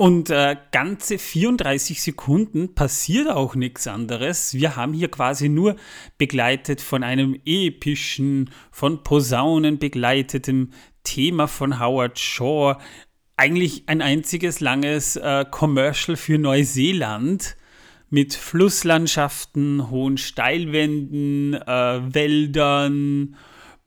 Und 0.00 0.30
äh, 0.30 0.56
ganze 0.72 1.18
34 1.18 2.00
Sekunden 2.00 2.74
passiert 2.74 3.28
auch 3.28 3.54
nichts 3.54 3.86
anderes. 3.86 4.54
Wir 4.54 4.74
haben 4.74 4.94
hier 4.94 5.10
quasi 5.10 5.50
nur 5.50 5.76
begleitet 6.16 6.80
von 6.80 7.02
einem 7.02 7.38
epischen, 7.44 8.48
von 8.70 9.02
Posaunen 9.02 9.78
begleiteten 9.78 10.72
Thema 11.04 11.48
von 11.48 11.78
Howard 11.78 12.18
Shaw. 12.18 12.78
Eigentlich 13.36 13.90
ein 13.90 14.00
einziges 14.00 14.60
langes 14.60 15.16
äh, 15.16 15.44
Commercial 15.50 16.16
für 16.16 16.38
Neuseeland 16.38 17.58
mit 18.08 18.32
Flusslandschaften, 18.32 19.90
hohen 19.90 20.16
Steilwänden, 20.16 21.52
äh, 21.52 22.14
Wäldern 22.14 23.36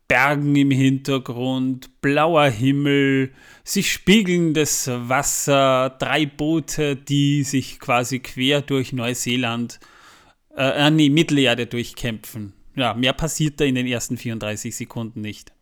Bergen 0.08 0.54
im 0.54 0.70
Hintergrund, 0.70 2.00
blauer 2.02 2.48
Himmel, 2.48 3.32
sich 3.64 3.90
spiegelndes 3.90 4.88
Wasser, 4.92 5.96
drei 5.98 6.26
Boote, 6.26 6.96
die 6.96 7.42
sich 7.42 7.80
quasi 7.80 8.20
quer 8.20 8.60
durch 8.60 8.92
Neuseeland, 8.92 9.80
äh, 10.56 10.86
äh, 10.86 10.90
nee, 10.90 11.08
Mittelerde 11.08 11.66
durchkämpfen. 11.66 12.52
Ja, 12.76 12.94
mehr 12.94 13.12
passiert 13.12 13.60
da 13.60 13.64
in 13.64 13.76
den 13.76 13.86
ersten 13.86 14.16
34 14.16 14.74
Sekunden 14.76 15.20
nicht. 15.20 15.52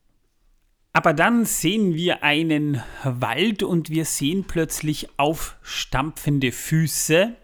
Aber 0.92 1.14
dann 1.14 1.46
sehen 1.46 1.94
wir 1.94 2.22
einen 2.22 2.82
Wald 3.04 3.62
und 3.62 3.88
wir 3.90 4.04
sehen 4.04 4.44
plötzlich 4.46 5.08
aufstampfende 5.16 6.52
Füße 6.52 7.36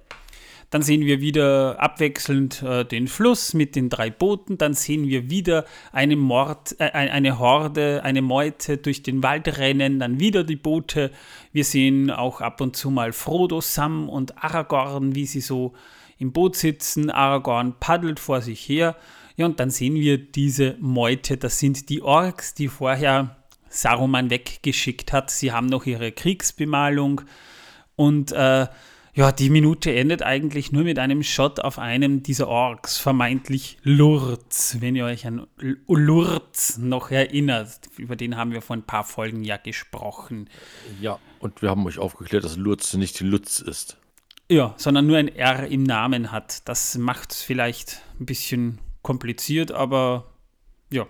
dann 0.71 0.83
sehen 0.83 1.01
wir 1.01 1.21
wieder 1.21 1.81
abwechselnd 1.81 2.63
äh, 2.63 2.85
den 2.85 3.09
Fluss 3.09 3.55
mit 3.55 3.75
den 3.75 3.89
drei 3.89 4.11
Booten. 4.11 4.59
Dann 4.59 4.75
sehen 4.75 5.09
wir 5.09 5.31
wieder 5.31 5.65
eine, 5.93 6.17
Mord, 6.17 6.77
äh, 6.79 6.91
eine 6.91 7.39
Horde, 7.39 8.03
eine 8.05 8.21
Meute 8.21 8.77
durch 8.77 9.03
den 9.03 9.23
Wald 9.23 9.59
rennen. 9.59 9.99
Dann 9.99 10.21
wieder 10.21 10.45
die 10.45 10.57
Boote. 10.57 11.11
Wir 11.53 11.65
sehen 11.65 12.11
auch 12.11 12.43
ab 12.43 12.61
und 12.61 12.77
zu 12.77 12.91
mal 12.91 13.13
Frodo, 13.13 13.63
Sam 13.63 14.11
und 14.11 14.43
Aragorn, 14.45 15.15
wie 15.15 15.25
sie 15.25 15.41
so 15.41 15.73
im 16.19 16.33
Boot 16.33 16.57
sitzen. 16.57 17.11
Aragorn 17.11 17.77
paddelt 17.81 18.21
vor 18.21 18.43
sich 18.43 18.69
her. 18.69 18.95
Ja, 19.37 19.47
und 19.47 19.61
dann 19.61 19.71
sehen 19.71 19.95
wir 19.95 20.19
diese 20.19 20.77
Meute. 20.81 21.39
Das 21.39 21.59
sind 21.59 21.89
die 21.89 22.03
Orks, 22.03 22.53
die 22.53 22.69
vorher 22.69 23.37
Saruman 23.71 24.29
weggeschickt 24.29 25.15
hat. 25.15 25.31
Sie 25.31 25.51
haben 25.51 25.67
noch 25.67 25.87
ihre 25.87 26.13
Kriegsbemalung 26.13 27.23
und 27.97 28.33
äh, 28.33 28.67
ja, 29.19 29.33
die 29.33 29.51
Minute 29.51 29.93
endet 29.93 30.23
eigentlich 30.23 30.71
nur 30.71 30.85
mit 30.85 31.01
einem 31.01 31.25
Shot 31.25 31.59
auf 31.59 31.81
einem 31.81 32.23
dieser 32.23 32.47
Orks, 32.47 32.99
vermeintlich 32.99 33.77
Lurz, 33.83 34.77
wenn 34.79 34.95
ihr 34.95 35.07
euch 35.07 35.27
an 35.27 35.49
Lurz 35.89 36.79
noch 36.79 37.11
erinnert. 37.11 37.81
Über 37.97 38.15
den 38.15 38.37
haben 38.37 38.53
wir 38.53 38.63
vor 38.63 38.77
ein 38.77 38.85
paar 38.85 39.03
Folgen 39.03 39.43
ja 39.43 39.57
gesprochen. 39.57 40.49
Ja, 41.01 41.19
und 41.41 41.63
wir 41.63 41.69
haben 41.69 41.85
euch 41.85 41.99
aufgeklärt, 41.99 42.45
dass 42.45 42.57
Lurz 42.57 42.95
nicht 42.95 43.21
Lutz 43.21 43.59
ist. 43.59 43.97
Ja, 44.49 44.75
sondern 44.77 45.09
nur 45.09 45.17
ein 45.17 45.35
R 45.35 45.67
im 45.67 45.83
Namen 45.83 46.31
hat. 46.31 46.69
Das 46.69 46.97
macht 46.97 47.33
es 47.33 47.43
vielleicht 47.43 48.03
ein 48.21 48.27
bisschen 48.27 48.79
kompliziert, 49.03 49.73
aber 49.73 50.27
ja. 50.93 51.09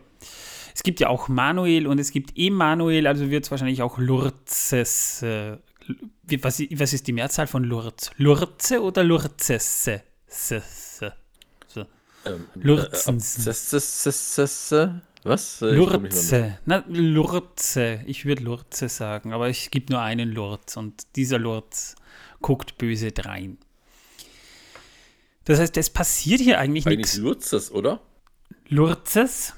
Es 0.75 0.83
gibt 0.83 1.01
ja 1.01 1.09
auch 1.09 1.29
Manuel 1.29 1.87
und 1.87 1.99
es 1.99 2.11
gibt 2.11 2.39
Emanuel, 2.39 3.07
also 3.07 3.29
wird 3.29 3.45
es 3.45 3.51
wahrscheinlich 3.51 3.83
auch 3.83 3.99
Lurzes 3.99 5.21
äh, 5.23 5.59
was, 6.43 6.61
was 6.61 6.93
ist 6.93 7.07
die 7.07 7.13
Mehrzahl 7.13 7.47
von 7.47 7.65
Lurz? 7.65 8.11
Lurze 8.17 8.83
oder 8.83 9.05
Lurzesse? 9.05 10.03
Ähm, 12.25 12.47
Lurzens. 12.55 13.47
Äh, 14.73 14.91
Was? 15.25 15.63
Äh, 15.63 15.71
Lurze. 15.71 16.59
Na, 16.67 16.85
Lurze. 16.89 18.01
Ich 18.07 18.25
würde 18.25 18.43
Lurze 18.43 18.89
sagen, 18.89 19.33
aber 19.33 19.49
es 19.49 19.71
gibt 19.71 19.91
nur 19.91 20.01
einen 20.01 20.33
Lurz 20.33 20.77
und 20.77 21.17
dieser 21.17 21.39
Lurz 21.39 21.95
guckt 22.41 22.79
böse 22.79 23.13
drein. 23.13 23.59
Das 25.45 25.59
heißt, 25.59 25.77
es 25.79 25.91
passiert 25.91 26.41
hier 26.41 26.59
eigentlich, 26.59 26.85
nichts. 26.85 27.15
Eigentlich 27.15 27.23
Lurzes, 27.23 27.73
oder? 27.73 28.01
Lurzes? 28.69 29.55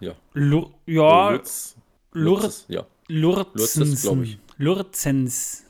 Ja. 0.00 0.14
Lu 0.32 0.72
ja. 0.86 1.30
Lurz. 1.30 1.76
Lurzes, 2.12 2.64
ja. 2.68 2.86
Lurzens, 3.08 4.02
glaube 4.02 4.24
ich. 4.24 4.38
Lurzens. 4.60 5.64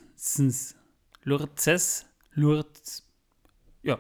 Lurzes. 1.23 2.07
Lurz. 2.35 3.07
Ja. 3.85 3.99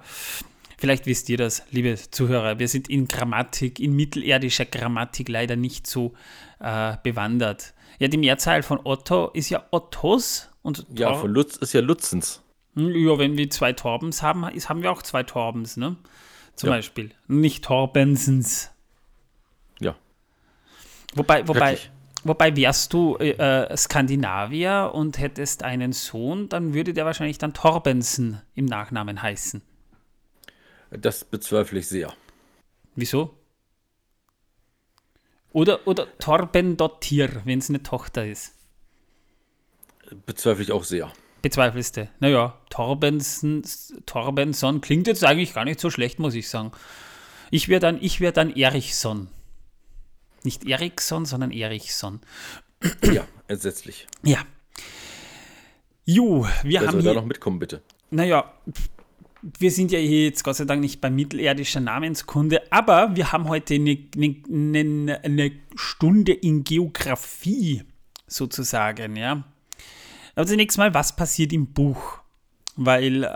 Vielleicht 0.78 1.06
wisst 1.06 1.28
ihr 1.28 1.36
das, 1.36 1.62
liebe 1.70 1.94
Zuhörer. 1.94 2.58
Wir 2.58 2.66
sind 2.66 2.90
in 2.90 3.06
Grammatik, 3.06 3.78
in 3.78 3.94
mittelerdischer 3.94 4.64
Grammatik 4.64 5.28
leider 5.28 5.54
nicht 5.54 5.86
so 5.86 6.14
äh, 6.58 6.96
bewandert. 7.04 7.72
Ja, 8.00 8.08
die 8.08 8.16
Mehrzahl 8.16 8.64
von 8.64 8.80
Otto 8.82 9.28
ist 9.28 9.48
ja 9.48 9.64
Ottos. 9.70 10.48
Und 10.62 10.84
ja, 10.92 11.14
von 11.14 11.30
Lutz 11.30 11.56
ist 11.56 11.72
ja 11.72 11.82
Lutzens. 11.82 12.42
Hm, 12.74 12.92
ja, 12.92 13.16
wenn 13.16 13.36
wir 13.38 13.48
zwei 13.48 13.72
Torbens 13.72 14.22
haben, 14.22 14.44
haben 14.44 14.82
wir 14.82 14.90
auch 14.90 15.02
zwei 15.02 15.22
Torbens, 15.22 15.76
ne? 15.76 15.98
Zum 16.56 16.68
ja. 16.68 16.74
Beispiel. 16.74 17.12
Nicht 17.28 17.64
Torbensens. 17.64 18.72
Ja. 19.78 19.94
Wobei, 21.14 21.46
wobei, 21.46 21.78
wobei 22.24 22.54
wärst 22.56 22.92
du 22.92 23.16
äh, 23.16 23.76
Skandinavier 23.76 24.90
und 24.94 25.18
hättest 25.18 25.62
einen 25.62 25.92
Sohn, 25.92 26.48
dann 26.48 26.74
würde 26.74 26.92
der 26.92 27.04
wahrscheinlich 27.04 27.38
dann 27.38 27.54
Torbensen 27.54 28.40
im 28.54 28.64
Nachnamen 28.64 29.22
heißen. 29.22 29.62
Das 30.90 31.24
bezweifle 31.24 31.78
ich 31.78 31.88
sehr. 31.88 32.12
Wieso? 32.96 33.34
Oder, 35.52 35.86
oder 35.86 36.06
Torben 36.18 36.76
Dottir, 36.76 37.42
wenn 37.44 37.58
es 37.58 37.68
eine 37.68 37.82
Tochter 37.82 38.26
ist. 38.26 38.54
Bezweifle 40.26 40.62
ich 40.62 40.72
auch 40.72 40.84
sehr. 40.84 41.12
Bezweifelst 41.42 41.96
du? 41.96 42.08
Naja, 42.20 42.58
Torbenson, 42.68 43.62
Torbenson 44.04 44.80
klingt 44.80 45.06
jetzt 45.06 45.24
eigentlich 45.24 45.54
gar 45.54 45.64
nicht 45.64 45.80
so 45.80 45.90
schlecht, 45.90 46.18
muss 46.18 46.34
ich 46.34 46.48
sagen. 46.48 46.72
Ich 47.50 47.68
wäre 47.68 47.80
dann, 47.80 48.00
wär 48.00 48.32
dann 48.32 48.54
Erichson. 48.54 49.28
Nicht 50.44 50.66
Eriksson, 50.66 51.26
sondern 51.26 51.50
Erichson. 51.50 52.20
Ja, 53.12 53.26
entsetzlich. 53.48 54.06
Ja. 54.22 54.38
Ju, 56.04 56.44
wir 56.62 56.80
Wer 56.80 56.80
haben. 56.80 56.92
Soll 56.92 57.02
hier, 57.02 57.14
da 57.14 57.20
noch 57.20 57.26
mitkommen, 57.26 57.58
bitte? 57.58 57.82
Naja, 58.10 58.52
wir 59.42 59.70
sind 59.70 59.92
ja 59.92 59.98
hier 59.98 60.24
jetzt 60.24 60.44
Gott 60.44 60.56
sei 60.56 60.64
Dank 60.64 60.80
nicht 60.80 61.00
bei 61.00 61.10
mittelerdischer 61.10 61.80
Namenskunde, 61.80 62.62
aber 62.70 63.16
wir 63.16 63.32
haben 63.32 63.48
heute 63.48 63.74
eine, 63.74 63.98
eine, 64.16 65.20
eine 65.22 65.52
Stunde 65.76 66.32
in 66.32 66.64
Geografie 66.64 67.84
sozusagen, 68.26 69.16
ja. 69.16 69.44
Aber 70.34 70.46
zunächst 70.46 70.78
mal, 70.78 70.94
was 70.94 71.16
passiert 71.16 71.52
im 71.52 71.66
Buch? 71.66 72.18
Weil 72.76 73.24
äh, 73.24 73.26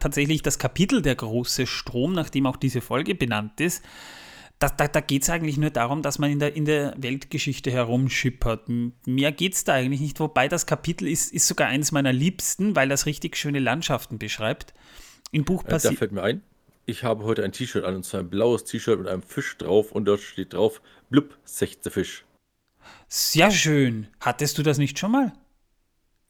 tatsächlich 0.00 0.42
das 0.42 0.58
Kapitel 0.58 1.02
Der 1.02 1.14
große 1.14 1.66
Strom, 1.66 2.14
nachdem 2.14 2.46
auch 2.46 2.56
diese 2.56 2.80
Folge 2.80 3.14
benannt 3.14 3.60
ist, 3.60 3.82
da, 4.58 4.68
da, 4.68 4.88
da 4.88 5.00
geht 5.00 5.22
es 5.22 5.30
eigentlich 5.30 5.56
nur 5.56 5.70
darum, 5.70 6.02
dass 6.02 6.18
man 6.18 6.30
in 6.30 6.38
der, 6.38 6.56
in 6.56 6.64
der 6.64 6.94
Weltgeschichte 6.96 7.70
herumschippert. 7.70 8.68
Mehr 9.06 9.32
geht 9.32 9.54
es 9.54 9.64
da 9.64 9.74
eigentlich 9.74 10.00
nicht, 10.00 10.20
wobei 10.20 10.48
das 10.48 10.66
Kapitel 10.66 11.08
ist, 11.08 11.32
ist 11.32 11.46
sogar 11.46 11.68
eines 11.68 11.92
meiner 11.92 12.12
liebsten, 12.12 12.76
weil 12.76 12.88
das 12.88 13.06
richtig 13.06 13.36
schöne 13.36 13.58
Landschaften 13.58 14.18
beschreibt. 14.18 14.74
Im 15.32 15.44
Buch 15.44 15.64
passiert. 15.64 15.92
Äh, 15.92 15.96
da 15.96 15.98
fällt 15.98 16.12
mir 16.12 16.22
ein, 16.22 16.42
ich 16.86 17.02
habe 17.02 17.24
heute 17.24 17.44
ein 17.44 17.52
T-Shirt 17.52 17.84
an 17.84 17.96
und 17.96 18.04
zwar 18.04 18.20
ein 18.20 18.30
blaues 18.30 18.64
T-Shirt 18.64 18.98
mit 18.98 19.08
einem 19.08 19.22
Fisch 19.22 19.56
drauf 19.58 19.92
und 19.92 20.04
dort 20.04 20.20
steht 20.20 20.52
drauf: 20.52 20.80
Blub, 21.10 21.36
sechte 21.44 21.90
Fisch. 21.90 22.24
Sehr 23.08 23.50
schön. 23.50 24.08
Hattest 24.20 24.58
du 24.58 24.62
das 24.62 24.78
nicht 24.78 24.98
schon 24.98 25.12
mal? 25.12 25.32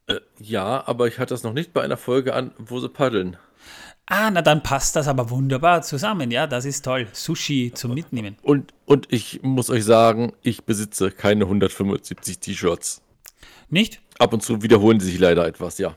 Äh, 0.06 0.20
ja, 0.38 0.86
aber 0.86 1.08
ich 1.08 1.18
hatte 1.18 1.34
das 1.34 1.42
noch 1.42 1.52
nicht 1.52 1.72
bei 1.72 1.82
einer 1.82 1.96
Folge 1.96 2.34
an, 2.34 2.52
wo 2.58 2.78
sie 2.78 2.88
paddeln. 2.88 3.36
Ah, 4.06 4.30
na 4.30 4.42
dann 4.42 4.62
passt 4.62 4.96
das 4.96 5.08
aber 5.08 5.30
wunderbar 5.30 5.82
zusammen. 5.82 6.30
Ja, 6.30 6.46
das 6.46 6.66
ist 6.66 6.84
toll. 6.84 7.08
Sushi 7.12 7.72
zum 7.74 7.94
Mitnehmen. 7.94 8.36
Und, 8.42 8.74
und 8.84 9.10
ich 9.10 9.40
muss 9.42 9.70
euch 9.70 9.84
sagen, 9.84 10.32
ich 10.42 10.64
besitze 10.64 11.10
keine 11.10 11.44
175 11.44 12.38
T-Shirts. 12.38 13.00
Nicht? 13.70 14.02
Ab 14.18 14.34
und 14.34 14.42
zu 14.42 14.62
wiederholen 14.62 15.00
sie 15.00 15.10
sich 15.10 15.18
leider 15.18 15.46
etwas, 15.46 15.78
ja. 15.78 15.96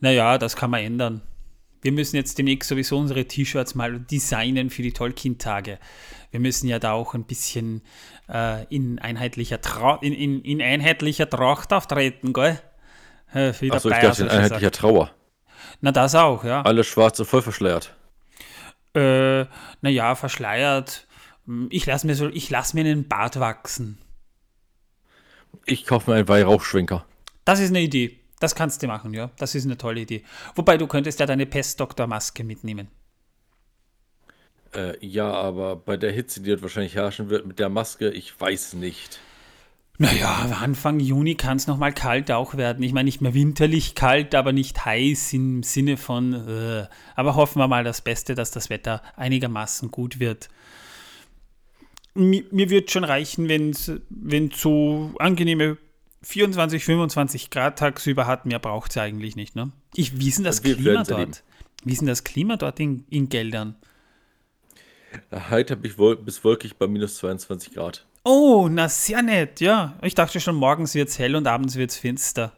Naja, 0.00 0.36
das 0.36 0.54
kann 0.54 0.70
man 0.70 0.82
ändern. 0.82 1.22
Wir 1.80 1.92
müssen 1.92 2.16
jetzt 2.16 2.36
demnächst 2.36 2.68
sowieso 2.68 2.98
unsere 2.98 3.24
T-Shirts 3.24 3.74
mal 3.74 4.00
designen 4.00 4.68
für 4.68 4.82
die 4.82 4.92
Tolkien-Tage. 4.92 5.78
Wir 6.30 6.40
müssen 6.40 6.68
ja 6.68 6.78
da 6.78 6.92
auch 6.92 7.14
ein 7.14 7.24
bisschen 7.24 7.82
äh, 8.28 8.64
in, 8.74 8.98
einheitlicher 8.98 9.58
in, 10.02 10.12
in, 10.12 10.42
in 10.42 10.60
einheitlicher 10.60 11.30
Tracht 11.30 11.72
auftreten, 11.72 12.34
gell? 12.34 12.60
Äh, 13.32 13.48
Achso, 13.48 13.88
ich 13.90 13.96
dachte 13.96 14.22
in 14.22 14.28
einheitlicher 14.28 14.70
Trauer. 14.70 15.10
Na, 15.80 15.92
das 15.92 16.14
auch, 16.14 16.44
ja. 16.44 16.62
Alle 16.62 16.84
schwarz 16.84 17.18
und 17.20 17.26
voll 17.26 17.42
verschleiert. 17.42 17.94
Äh, 18.94 19.44
naja, 19.82 20.14
verschleiert. 20.14 21.06
Ich 21.70 21.86
lasse 21.86 22.06
mir, 22.06 22.14
so, 22.14 22.30
lass 22.48 22.74
mir 22.74 22.80
einen 22.80 23.08
Bart 23.08 23.38
wachsen. 23.38 23.98
Ich 25.64 25.86
kaufe 25.86 26.10
mir 26.10 26.16
einen 26.16 26.28
Weihrauchschwenker. 26.28 27.04
Das 27.44 27.60
ist 27.60 27.70
eine 27.70 27.80
Idee. 27.80 28.18
Das 28.40 28.54
kannst 28.54 28.82
du 28.82 28.86
machen, 28.86 29.14
ja. 29.14 29.30
Das 29.38 29.54
ist 29.54 29.64
eine 29.64 29.78
tolle 29.78 30.00
Idee. 30.00 30.24
Wobei 30.54 30.76
du 30.76 30.86
könntest 30.86 31.20
ja 31.20 31.26
deine 31.26 31.46
Pestdoktormaske 31.46 32.44
mitnehmen. 32.44 32.88
Äh, 34.74 35.04
ja, 35.04 35.30
aber 35.32 35.76
bei 35.76 35.96
der 35.96 36.12
Hitze, 36.12 36.40
die 36.40 36.50
dort 36.50 36.62
wahrscheinlich 36.62 36.94
herrschen 36.94 37.30
wird 37.30 37.46
mit 37.46 37.58
der 37.58 37.68
Maske, 37.68 38.10
ich 38.10 38.38
weiß 38.38 38.74
nicht. 38.74 39.20
Naja, 39.98 40.50
Anfang 40.60 41.00
Juni 41.00 41.36
kann 41.36 41.56
es 41.56 41.66
nochmal 41.66 41.92
kalt 41.92 42.30
auch 42.30 42.56
werden. 42.56 42.82
Ich 42.82 42.92
meine, 42.92 43.06
nicht 43.06 43.22
mehr 43.22 43.32
winterlich 43.32 43.94
kalt, 43.94 44.34
aber 44.34 44.52
nicht 44.52 44.84
heiß 44.84 45.32
im 45.32 45.62
Sinne 45.62 45.96
von. 45.96 46.34
Äh, 46.34 46.86
aber 47.14 47.34
hoffen 47.34 47.58
wir 47.58 47.68
mal 47.68 47.84
das 47.84 48.02
Beste, 48.02 48.34
dass 48.34 48.50
das 48.50 48.68
Wetter 48.68 49.02
einigermaßen 49.16 49.90
gut 49.90 50.20
wird. 50.20 50.50
Mir, 52.14 52.44
mir 52.50 52.68
wird 52.68 52.90
schon 52.90 53.04
reichen, 53.04 53.48
wenn 53.48 54.50
so 54.50 55.12
angenehme 55.18 55.78
24, 56.22 56.84
25 56.84 57.50
Grad 57.50 57.78
tagsüber 57.78 58.26
hat. 58.26 58.46
Mehr 58.46 58.58
braucht 58.58 58.90
es 58.90 58.98
eigentlich 58.98 59.36
nicht. 59.36 59.56
Ne? 59.56 59.70
Ich, 59.94 60.18
wie 60.18 60.28
ist 60.28 60.38
denn 60.38 60.44
das 60.44 60.62
Klima 60.62 61.04
dort? 61.04 61.42
Wie 61.84 61.92
ist 61.92 62.00
denn 62.00 62.08
das 62.08 62.24
Klima 62.24 62.56
dort 62.56 62.80
in, 62.80 63.04
in 63.08 63.28
Geldern? 63.28 63.76
Heute 65.50 65.76
habe 65.76 65.86
ich 65.86 65.98
wol 65.98 66.16
bis 66.16 66.42
wolkig 66.44 66.76
bei 66.76 66.86
minus 66.86 67.16
22 67.16 67.74
Grad. 67.74 68.06
Oh, 68.28 68.68
na 68.68 68.88
sehr 68.88 69.22
nett, 69.22 69.60
ja. 69.60 69.96
Ich 70.02 70.16
dachte 70.16 70.40
schon, 70.40 70.56
morgens 70.56 70.96
wird 70.96 71.10
es 71.10 71.16
hell 71.20 71.36
und 71.36 71.46
abends 71.46 71.76
wird 71.76 71.92
es 71.92 71.96
finster. 71.96 72.52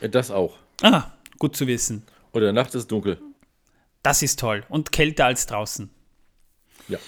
Das 0.00 0.30
auch. 0.30 0.56
Ah, 0.80 1.12
gut 1.38 1.54
zu 1.54 1.66
wissen. 1.66 2.04
Oder 2.32 2.54
Nacht 2.54 2.74
ist 2.74 2.90
dunkel. 2.90 3.20
Das 4.02 4.22
ist 4.22 4.40
toll. 4.40 4.64
Und 4.70 4.92
kälter 4.92 5.26
als 5.26 5.44
draußen. 5.44 5.90
Ja. 6.88 6.98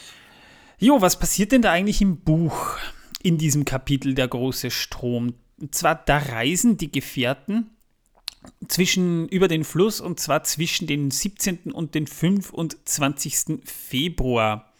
Jo, 0.78 1.00
was 1.00 1.18
passiert 1.18 1.52
denn 1.52 1.62
da 1.62 1.72
eigentlich 1.72 2.02
im 2.02 2.18
Buch 2.18 2.76
in 3.22 3.38
diesem 3.38 3.64
Kapitel 3.64 4.14
Der 4.14 4.28
große 4.28 4.70
Strom? 4.70 5.32
Und 5.58 5.74
zwar, 5.74 5.94
da 5.94 6.18
reisen 6.18 6.76
die 6.76 6.92
Gefährten 6.92 7.70
zwischen 8.68 9.26
über 9.28 9.48
den 9.48 9.64
Fluss 9.64 10.02
und 10.02 10.20
zwar 10.20 10.44
zwischen 10.44 10.86
den 10.86 11.10
17. 11.10 11.72
und 11.72 11.94
den 11.94 12.06
25. 12.06 13.60
Februar. 13.64 14.74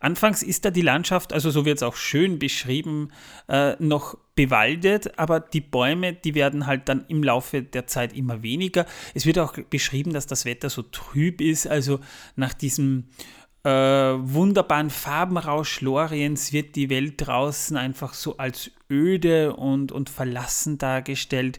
Anfangs 0.00 0.42
ist 0.42 0.64
da 0.64 0.70
die 0.70 0.82
Landschaft, 0.82 1.32
also 1.32 1.50
so 1.50 1.64
wird 1.64 1.78
es 1.78 1.82
auch 1.82 1.96
schön 1.96 2.38
beschrieben, 2.38 3.10
äh, 3.48 3.74
noch 3.80 4.16
bewaldet, 4.36 5.18
aber 5.18 5.40
die 5.40 5.60
Bäume, 5.60 6.12
die 6.12 6.34
werden 6.34 6.66
halt 6.66 6.88
dann 6.88 7.04
im 7.08 7.24
Laufe 7.24 7.62
der 7.62 7.88
Zeit 7.88 8.12
immer 8.12 8.42
weniger. 8.42 8.86
Es 9.14 9.26
wird 9.26 9.38
auch 9.38 9.54
beschrieben, 9.70 10.12
dass 10.12 10.26
das 10.26 10.44
Wetter 10.44 10.70
so 10.70 10.82
trüb 10.82 11.40
ist, 11.40 11.66
also 11.66 11.98
nach 12.36 12.54
diesem 12.54 13.08
äh, 13.64 13.70
wunderbaren 13.70 14.90
Farbenrausch 14.90 15.80
Loriens 15.80 16.52
wird 16.52 16.76
die 16.76 16.90
Welt 16.90 17.14
draußen 17.16 17.76
einfach 17.76 18.14
so 18.14 18.36
als 18.36 18.70
öde 18.88 19.56
und, 19.56 19.90
und 19.90 20.10
verlassen 20.10 20.78
dargestellt. 20.78 21.58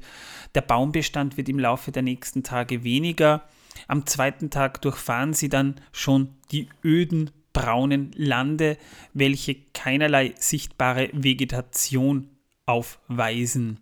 Der 0.56 0.62
Baumbestand 0.62 1.36
wird 1.36 1.50
im 1.50 1.60
Laufe 1.60 1.92
der 1.92 2.04
nächsten 2.04 2.44
Tage 2.44 2.86
weniger. 2.86 3.44
Am 3.90 4.06
zweiten 4.06 4.50
Tag 4.50 4.82
durchfahren 4.82 5.34
sie 5.34 5.50
dann 5.50 5.76
schon 5.92 6.30
die 6.52 6.70
öden 6.84 7.32
braunen 7.54 8.12
Lande, 8.16 8.78
welche 9.14 9.56
keinerlei 9.74 10.34
sichtbare 10.38 11.10
Vegetation 11.14 12.30
aufweisen. 12.66 13.80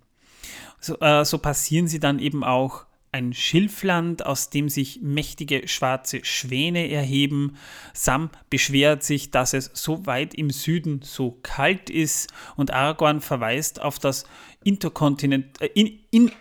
So, 0.80 1.00
äh, 1.00 1.26
so 1.26 1.40
passieren 1.40 1.88
sie 1.88 2.00
dann 2.00 2.20
eben 2.20 2.44
auch 2.44 2.86
ein 3.12 3.34
Schilfland, 3.34 4.26
aus 4.26 4.50
dem 4.50 4.70
sich 4.70 5.02
mächtige 5.02 5.68
schwarze 5.68 6.24
Schwäne 6.24 6.90
erheben. 6.90 7.58
Sam 7.94 8.30
beschwert 8.50 9.04
sich, 9.04 9.32
dass 9.32 9.54
es 9.54 9.72
so 9.74 10.06
weit 10.06 10.36
im 10.36 10.50
Süden 10.50 11.02
so 11.04 11.40
kalt 11.42 11.90
ist 11.90 12.32
und 12.56 12.72
Aragorn 12.72 13.22
verweist 13.22 13.82
auf 13.82 13.98
das 13.98 14.26
Interkontinent, 14.64 15.62
äh, 15.62 15.70
in, 15.74 16.00
in, 16.12 16.32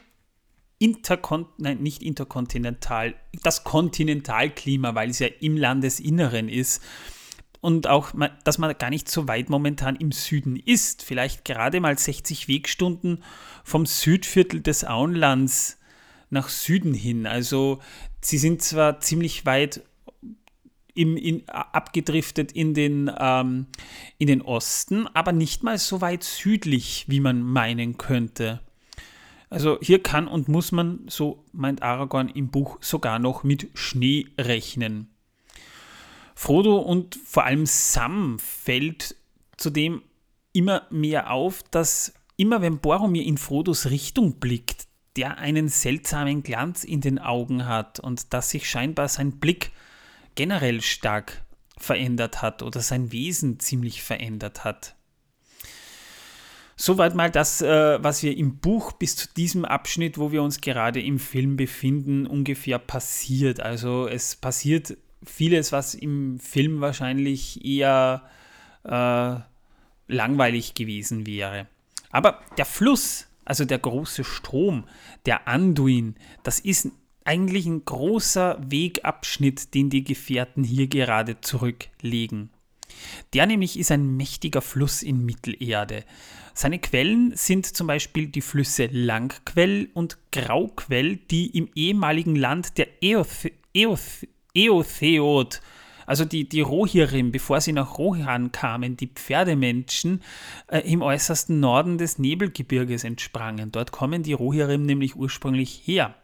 Interkon 0.78 1.46
nein, 1.56 1.78
nicht 1.78 2.02
interkontinental, 2.02 3.14
das 3.42 3.64
Kontinentalklima, 3.64 4.94
weil 4.94 5.08
es 5.08 5.20
ja 5.20 5.28
im 5.40 5.56
Landesinneren 5.56 6.50
ist 6.50 6.82
und 7.66 7.88
auch, 7.88 8.12
dass 8.44 8.58
man 8.58 8.78
gar 8.78 8.90
nicht 8.90 9.08
so 9.08 9.26
weit 9.26 9.50
momentan 9.50 9.96
im 9.96 10.12
Süden 10.12 10.54
ist. 10.54 11.02
Vielleicht 11.02 11.44
gerade 11.44 11.80
mal 11.80 11.98
60 11.98 12.46
Wegstunden 12.46 13.24
vom 13.64 13.86
Südviertel 13.86 14.60
des 14.60 14.84
Auenlands 14.84 15.76
nach 16.30 16.48
Süden 16.48 16.94
hin. 16.94 17.26
Also 17.26 17.80
sie 18.20 18.38
sind 18.38 18.62
zwar 18.62 19.00
ziemlich 19.00 19.46
weit 19.46 19.82
im, 20.94 21.16
in, 21.16 21.48
abgedriftet 21.48 22.52
in 22.52 22.72
den, 22.72 23.10
ähm, 23.18 23.66
in 24.18 24.28
den 24.28 24.42
Osten, 24.42 25.08
aber 25.08 25.32
nicht 25.32 25.64
mal 25.64 25.78
so 25.78 26.00
weit 26.00 26.22
südlich, 26.22 27.06
wie 27.08 27.18
man 27.18 27.42
meinen 27.42 27.98
könnte. 27.98 28.60
Also 29.50 29.78
hier 29.82 30.00
kann 30.00 30.28
und 30.28 30.46
muss 30.46 30.70
man, 30.70 31.00
so 31.08 31.44
meint 31.50 31.82
Aragorn 31.82 32.28
im 32.28 32.46
Buch, 32.46 32.78
sogar 32.80 33.18
noch 33.18 33.42
mit 33.42 33.70
Schnee 33.74 34.28
rechnen. 34.38 35.15
Frodo 36.38 36.76
und 36.76 37.16
vor 37.24 37.44
allem 37.44 37.64
Sam 37.64 38.38
fällt 38.38 39.16
zudem 39.56 40.02
immer 40.52 40.86
mehr 40.90 41.30
auf, 41.30 41.62
dass 41.70 42.12
immer 42.36 42.60
wenn 42.60 42.78
Boromir 42.78 43.24
in 43.24 43.38
Frodos 43.38 43.86
Richtung 43.86 44.38
blickt, 44.38 44.86
der 45.16 45.38
einen 45.38 45.70
seltsamen 45.70 46.42
Glanz 46.42 46.84
in 46.84 47.00
den 47.00 47.18
Augen 47.18 47.66
hat 47.66 48.00
und 48.00 48.34
dass 48.34 48.50
sich 48.50 48.68
scheinbar 48.68 49.08
sein 49.08 49.38
Blick 49.38 49.72
generell 50.34 50.82
stark 50.82 51.42
verändert 51.78 52.42
hat 52.42 52.62
oder 52.62 52.80
sein 52.80 53.12
Wesen 53.12 53.58
ziemlich 53.58 54.02
verändert 54.02 54.62
hat. 54.62 54.94
Soweit 56.76 57.14
mal 57.14 57.30
das, 57.30 57.62
äh, 57.62 58.02
was 58.02 58.22
wir 58.22 58.36
im 58.36 58.58
Buch 58.58 58.92
bis 58.92 59.16
zu 59.16 59.28
diesem 59.34 59.64
Abschnitt, 59.64 60.18
wo 60.18 60.32
wir 60.32 60.42
uns 60.42 60.60
gerade 60.60 61.00
im 61.00 61.18
Film 61.18 61.56
befinden, 61.56 62.26
ungefähr 62.26 62.78
passiert. 62.78 63.60
Also 63.60 64.06
es 64.06 64.36
passiert 64.36 64.98
vieles, 65.26 65.72
was 65.72 65.94
im 65.94 66.38
Film 66.38 66.80
wahrscheinlich 66.80 67.64
eher 67.64 68.22
äh, 68.84 69.36
langweilig 70.08 70.74
gewesen 70.74 71.26
wäre. 71.26 71.66
Aber 72.10 72.40
der 72.56 72.64
Fluss, 72.64 73.26
also 73.44 73.64
der 73.64 73.78
große 73.78 74.24
Strom, 74.24 74.84
der 75.26 75.48
Anduin, 75.48 76.16
das 76.42 76.60
ist 76.60 76.88
eigentlich 77.24 77.66
ein 77.66 77.84
großer 77.84 78.58
Wegabschnitt, 78.68 79.74
den 79.74 79.90
die 79.90 80.04
Gefährten 80.04 80.62
hier 80.62 80.86
gerade 80.86 81.40
zurücklegen. 81.40 82.50
Der 83.32 83.46
nämlich 83.46 83.78
ist 83.78 83.90
ein 83.90 84.16
mächtiger 84.16 84.62
Fluss 84.62 85.02
in 85.02 85.24
Mittelerde. 85.24 86.04
Seine 86.54 86.78
Quellen 86.78 87.32
sind 87.36 87.66
zum 87.66 87.86
Beispiel 87.88 88.28
die 88.28 88.40
Flüsse 88.40 88.88
Langquell 88.90 89.90
und 89.92 90.16
Grauquell, 90.32 91.16
die 91.16 91.48
im 91.48 91.68
ehemaligen 91.74 92.36
Land 92.36 92.78
der 92.78 93.02
Eoth 93.02 93.50
Eoth 93.74 94.26
Eotheod, 94.56 95.60
also 96.06 96.24
die, 96.24 96.48
die 96.48 96.60
Rohirrim, 96.60 97.32
bevor 97.32 97.60
sie 97.60 97.72
nach 97.72 97.98
Rohan 97.98 98.52
kamen, 98.52 98.96
die 98.96 99.08
Pferdemenschen, 99.08 100.22
äh, 100.68 100.80
im 100.80 101.02
äußersten 101.02 101.60
Norden 101.60 101.98
des 101.98 102.18
Nebelgebirges 102.18 103.04
entsprangen. 103.04 103.72
Dort 103.72 103.92
kommen 103.92 104.22
die 104.22 104.32
Rohirrim 104.32 104.86
nämlich 104.86 105.16
ursprünglich 105.16 105.82
her. 105.84 106.14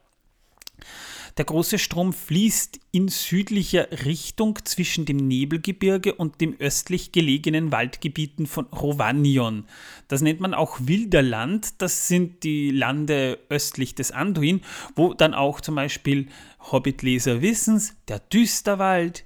Der 1.38 1.46
große 1.46 1.78
Strom 1.78 2.12
fließt 2.12 2.78
in 2.90 3.08
südlicher 3.08 3.88
Richtung 4.04 4.58
zwischen 4.64 5.06
dem 5.06 5.16
Nebelgebirge 5.16 6.14
und 6.14 6.40
dem 6.40 6.56
östlich 6.58 7.12
gelegenen 7.12 7.72
Waldgebieten 7.72 8.46
von 8.46 8.66
Rovanion. 8.66 9.64
Das 10.08 10.20
nennt 10.20 10.40
man 10.40 10.52
auch 10.52 10.78
Wilderland. 10.82 11.80
Das 11.80 12.06
sind 12.06 12.44
die 12.44 12.70
Lande 12.70 13.38
östlich 13.48 13.94
des 13.94 14.12
Anduin, 14.12 14.60
wo 14.94 15.14
dann 15.14 15.32
auch 15.32 15.62
zum 15.62 15.76
Beispiel 15.76 16.28
Hobbitleser 16.70 17.40
Wissens 17.40 17.96
der 18.08 18.18
Düsterwald, 18.18 19.24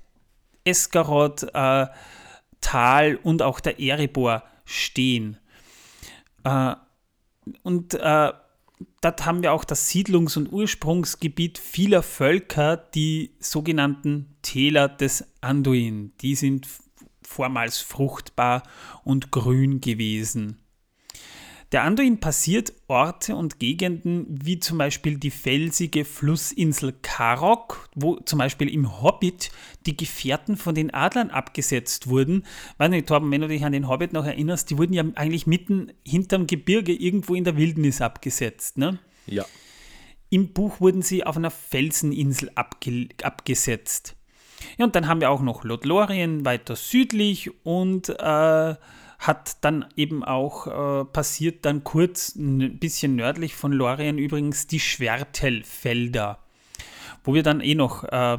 Eskarot, 0.65 1.45
äh, 1.55 1.87
Tal 2.61 3.17
und 3.23 3.43
auch 3.43 3.61
der 3.61 3.81
Erebor 3.81 4.45
stehen. 4.65 5.39
Äh, 6.45 6.75
und 7.63 7.95
äh, 7.95 8.33
dort 9.01 9.25
haben 9.25 9.43
wir 9.43 9.53
auch 9.53 9.65
das 9.65 9.89
Siedlungs- 9.89 10.37
und 10.37 10.53
Ursprungsgebiet 10.53 11.59
vieler 11.59 12.03
Völker, 12.03 12.77
die 12.77 13.35
sogenannten 13.39 14.37
Täler 14.43 14.89
des 14.89 15.25
Anduin. 15.41 16.13
Die 16.21 16.35
sind 16.35 16.67
vormals 17.23 17.79
fruchtbar 17.79 18.63
und 19.05 19.31
grün 19.31 19.81
gewesen. 19.81 20.59
Der 21.73 21.83
Anduin 21.83 22.21
passiert 22.21 22.73
Orte 22.87 23.35
und 23.35 23.59
Gegenden 23.59 24.27
wie 24.29 24.61
zum 24.61 24.79
Beispiel 24.79 25.19
die 25.19 25.33
felsige 25.33 26.05
Flussinsel 26.05 26.95
Karok, 27.03 27.89
wo 27.95 28.17
zum 28.21 28.39
Beispiel 28.39 28.69
im 28.69 29.03
Hobbit 29.03 29.51
die 29.85 29.97
Gefährten 29.97 30.57
von 30.57 30.77
den 30.77 30.95
Adlern 30.95 31.31
abgesetzt 31.31 32.09
wurden. 32.09 32.45
Weiß 32.79 32.91
nicht, 32.91 33.09
Torben, 33.09 33.33
wenn 33.33 33.41
du 33.41 33.49
dich 33.49 33.65
an 33.65 33.73
den 33.73 33.89
Hobbit 33.89 34.13
noch 34.13 34.25
erinnerst, 34.25 34.71
die 34.71 34.79
wurden 34.79 34.93
ja 34.93 35.05
eigentlich 35.17 35.49
mitten 35.49 35.93
hinterm 36.07 36.47
Gebirge 36.47 36.93
irgendwo 36.93 37.35
in 37.35 37.43
der 37.43 37.57
Wildnis 37.57 38.01
abgesetzt. 38.01 38.79
Ne? 38.79 39.01
Ja. 39.27 39.45
Im 40.31 40.53
Buch 40.53 40.81
wurden 40.81 41.03
sie 41.03 41.25
auf 41.25 41.37
einer 41.37 41.51
Felseninsel 41.51 42.53
abge 42.55 43.09
abgesetzt. 43.23 44.15
Ja, 44.79 44.85
und 44.85 44.95
dann 44.95 45.09
haben 45.09 45.21
wir 45.21 45.31
auch 45.31 45.43
noch 45.43 45.65
Lothlorien 45.65 46.45
weiter 46.45 46.77
südlich 46.77 47.51
und 47.65 48.09
äh, 48.09 48.75
hat 49.19 49.65
dann 49.65 49.87
eben 49.97 50.25
auch 50.25 50.67
äh, 50.67 51.05
passiert, 51.05 51.65
dann 51.65 51.85
kurz 51.85 52.35
ein 52.35 52.79
bisschen 52.79 53.17
nördlich 53.17 53.55
von 53.55 53.73
Lorien 53.73 54.19
übrigens 54.19 54.67
die 54.67 54.81
Schwertelfelder, 54.81 56.39
wo 57.25 57.35
wir 57.35 57.43
dann 57.43 57.61
eh 57.61 57.75
noch 57.75 58.05
äh, 58.05 58.39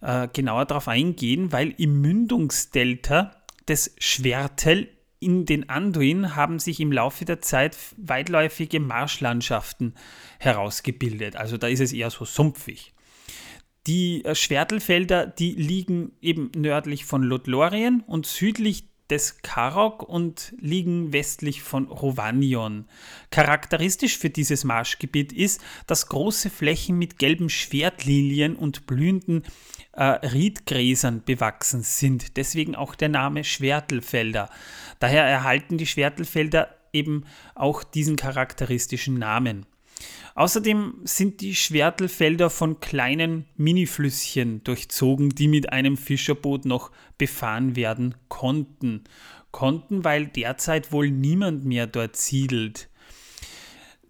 äh, 0.00 0.28
genauer 0.32 0.64
darauf 0.64 0.88
eingehen, 0.88 1.52
weil 1.52 1.74
im 1.78 2.00
Mündungsdelta 2.00 3.32
des 3.68 3.94
Schwertel 3.98 4.88
in 5.20 5.46
den 5.46 5.68
Anduin 5.68 6.36
haben 6.36 6.58
sich 6.58 6.80
im 6.80 6.92
Laufe 6.92 7.24
der 7.24 7.40
Zeit 7.40 7.76
weitläufige 7.96 8.80
Marschlandschaften 8.80 9.94
herausgebildet. 10.38 11.36
Also 11.36 11.56
da 11.56 11.66
ist 11.66 11.80
es 11.80 11.92
eher 11.92 12.10
so 12.10 12.24
sumpfig. 12.24 12.94
Die 13.86 14.24
äh, 14.24 14.34
Schwertelfelder, 14.34 15.26
die 15.26 15.52
liegen 15.52 16.12
eben 16.20 16.50
nördlich 16.54 17.04
von 17.04 17.22
Lothlorien 17.22 18.04
und 18.06 18.26
südlich 18.26 18.84
des 19.10 19.42
Karok 19.42 20.02
und 20.02 20.54
liegen 20.60 21.12
westlich 21.12 21.62
von 21.62 21.86
Rovanion. 21.86 22.86
Charakteristisch 23.30 24.18
für 24.18 24.30
dieses 24.30 24.64
Marschgebiet 24.64 25.32
ist, 25.32 25.60
dass 25.86 26.08
große 26.08 26.50
Flächen 26.50 26.98
mit 26.98 27.18
gelben 27.18 27.48
Schwertlilien 27.48 28.56
und 28.56 28.86
blühenden 28.86 29.44
äh, 29.92 30.04
Riedgräsern 30.04 31.22
bewachsen 31.24 31.82
sind. 31.82 32.36
Deswegen 32.36 32.74
auch 32.74 32.94
der 32.94 33.08
Name 33.08 33.44
Schwertelfelder. 33.44 34.50
Daher 34.98 35.24
erhalten 35.24 35.78
die 35.78 35.86
Schwertelfelder 35.86 36.74
eben 36.92 37.24
auch 37.54 37.84
diesen 37.84 38.16
charakteristischen 38.16 39.18
Namen. 39.18 39.66
Außerdem 40.38 40.94
sind 41.02 41.40
die 41.40 41.56
Schwertelfelder 41.56 42.48
von 42.48 42.78
kleinen 42.78 43.46
Miniflüsschen 43.56 44.62
durchzogen, 44.62 45.30
die 45.30 45.48
mit 45.48 45.72
einem 45.72 45.96
Fischerboot 45.96 46.64
noch 46.64 46.92
befahren 47.18 47.74
werden 47.74 48.14
konnten. 48.28 49.02
Konnten, 49.50 50.04
weil 50.04 50.28
derzeit 50.28 50.92
wohl 50.92 51.10
niemand 51.10 51.64
mehr 51.64 51.88
dort 51.88 52.14
siedelt. 52.14 52.88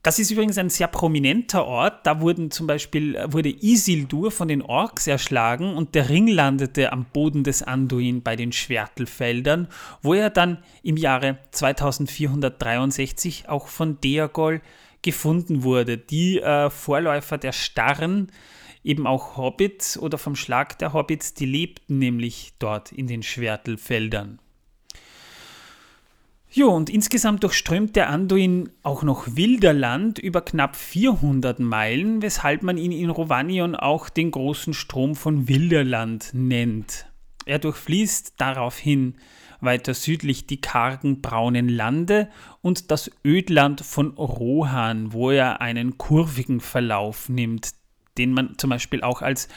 Das 0.03 0.19
ist 0.19 0.31
übrigens 0.31 0.59
ein 0.59 0.69
sehr 0.69 0.89
prominenter 0.89 1.65
Ort. 1.65 2.07
Da 2.07 2.21
wurden 2.21 2.51
zum 2.51 2.67
Beispiel, 2.67 3.19
wurde 3.29 3.49
Isildur 3.49 4.31
von 4.31 4.49
den 4.49 4.61
Orks 4.61 5.07
erschlagen 5.07 5.75
und 5.75 5.95
der 5.95 6.11
Ring 6.11 6.27
landete 6.27 6.93
am 6.93 7.07
Boden 7.07 7.43
des 7.43 7.63
Anduin 7.63 8.23
bei 8.23 8.37
den 8.37 8.53
Schwertelfeldern, 8.53 9.69
wo 10.03 10.13
er 10.13 10.29
dann 10.29 10.63
im 10.83 10.99
Jahre 10.99 11.39
2463 11.53 13.49
auch 13.49 13.69
von 13.69 13.99
Deagol 14.03 14.61
gefunden 15.03 15.63
wurde. 15.63 15.99
Die 15.99 16.41
äh, 16.41 16.71
Vorläufer 16.71 17.39
der 17.39 17.53
Starren, 17.53 18.31
eben 18.85 19.07
auch 19.07 19.37
Hobbits 19.37 19.99
oder 19.99 20.19
vom 20.19 20.37
Schlag 20.37 20.79
der 20.79 20.93
Hobbits, 20.93 21.35
die 21.35 21.47
lebten 21.47 21.99
nämlich 21.99 22.55
dort 22.59 22.93
in 22.93 23.07
den 23.07 23.23
Schwertelfeldern. 23.23 24.39
Jo, 26.51 26.71
und 26.71 26.89
insgesamt 26.89 27.43
durchströmt 27.43 27.95
der 27.95 28.09
Anduin 28.09 28.71
auch 28.83 29.03
noch 29.03 29.37
Wilderland 29.37 30.19
über 30.19 30.41
knapp 30.41 30.77
400 30.77 31.61
Meilen, 31.61 32.23
weshalb 32.23 32.63
man 32.63 32.79
ihn 32.79 32.91
in 32.91 33.11
Rovanion 33.11 33.75
auch 33.75 34.09
den 34.09 34.31
großen 34.31 34.73
Strom 34.73 35.15
von 35.15 35.47
Wilderland 35.47 36.31
nennt. 36.33 37.07
Er 37.45 37.59
durchfließt 37.59 38.35
daraufhin 38.39 39.17
weiter 39.61 39.95
südlich 39.95 40.47
die 40.47 40.61
kargen 40.61 41.21
braunen 41.21 41.69
Lande 41.69 42.29
und 42.63 42.91
das 42.91 43.11
Ödland 43.25 43.81
von 43.81 44.13
Rohan, 44.13 45.13
wo 45.13 45.31
er 45.31 45.61
einen 45.61 45.99
kurvigen 45.99 46.61
Verlauf 46.61 47.29
nimmt, 47.29 47.71
den 48.17 48.33
man 48.33 48.57
zum 48.59 48.71
Beispiel 48.71 49.03
auch 49.03 49.23
als 49.23 49.49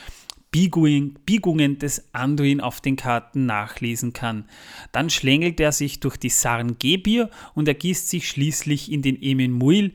Biegungen, 0.52 1.18
Biegungen 1.26 1.80
des 1.80 2.14
Anduin 2.14 2.60
auf 2.60 2.82
den 2.82 2.98
Karten 2.98 3.46
nachlesen 3.46 4.12
kann. 4.12 4.46
Dann 4.92 5.10
schlängelt 5.10 5.60
er 5.60 5.72
sich 5.72 6.02
durch 6.02 6.18
die 6.18 6.30
Sarngebir 6.30 7.30
und 7.54 7.68
ergießt 7.68 8.10
sich 8.10 8.28
schließlich 8.28 8.92
in 8.92 9.02
den 9.02 9.22
Emin 9.22 9.54
Muil 9.54 9.94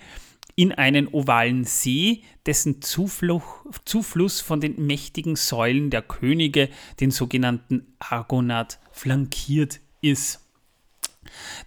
in 0.59 0.73
einen 0.73 1.09
ovalen 1.09 1.65
See, 1.65 2.23
dessen 2.47 2.81
Zufluss 2.81 4.41
von 4.41 4.61
den 4.63 4.87
mächtigen 4.87 5.37
Säulen 5.37 5.91
der 5.91 6.01
Könige, 6.01 6.71
den 6.99 7.11
sogenannten 7.11 7.95
Argonath, 7.99 8.79
flankiert 8.91 9.81
ist. 10.11 10.41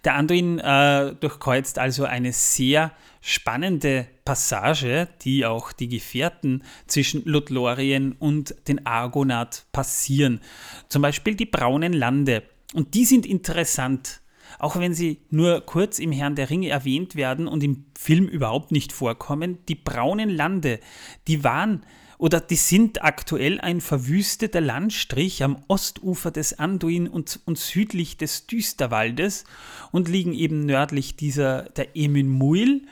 Der 0.04 0.14
Anduin 0.14 0.58
äh, 0.58 1.14
durchkreuzt 1.14 1.78
also 1.78 2.04
eine 2.04 2.32
sehr 2.32 2.92
spannende 3.20 4.06
Passage, 4.24 5.08
die 5.22 5.44
auch 5.44 5.72
die 5.72 5.88
Gefährten 5.88 6.64
zwischen 6.86 7.24
Lothlorien 7.24 8.12
und 8.12 8.54
den 8.68 8.86
Argonath 8.86 9.66
passieren. 9.72 10.40
Zum 10.88 11.02
Beispiel 11.02 11.34
die 11.34 11.46
braunen 11.46 11.92
Lande. 11.92 12.42
Und 12.72 12.94
die 12.94 13.04
sind 13.04 13.26
interessant, 13.26 14.20
auch 14.58 14.78
wenn 14.78 14.94
sie 14.94 15.18
nur 15.30 15.60
kurz 15.62 15.98
im 15.98 16.12
Herrn 16.12 16.34
der 16.34 16.50
Ringe 16.50 16.68
erwähnt 16.68 17.14
werden 17.14 17.46
und 17.46 17.62
im 17.62 17.84
Film 17.98 18.26
überhaupt 18.26 18.72
nicht 18.72 18.92
vorkommen. 18.92 19.58
Die 19.68 19.74
braunen 19.74 20.30
Lande, 20.30 20.80
die 21.26 21.44
waren 21.44 21.84
oder 22.20 22.38
die 22.38 22.56
sind 22.56 23.02
aktuell 23.02 23.60
ein 23.60 23.80
verwüsteter 23.80 24.60
Landstrich 24.60 25.42
am 25.42 25.64
Ostufer 25.68 26.30
des 26.30 26.58
Anduin 26.58 27.08
und, 27.08 27.40
und 27.46 27.56
südlich 27.56 28.18
des 28.18 28.46
Düsterwaldes 28.46 29.44
und 29.90 30.06
liegen 30.06 30.34
eben 30.34 30.66
nördlich 30.66 31.16
dieser 31.16 31.62
der 31.62 31.96
Emin 31.96 32.28
Muil. 32.28 32.82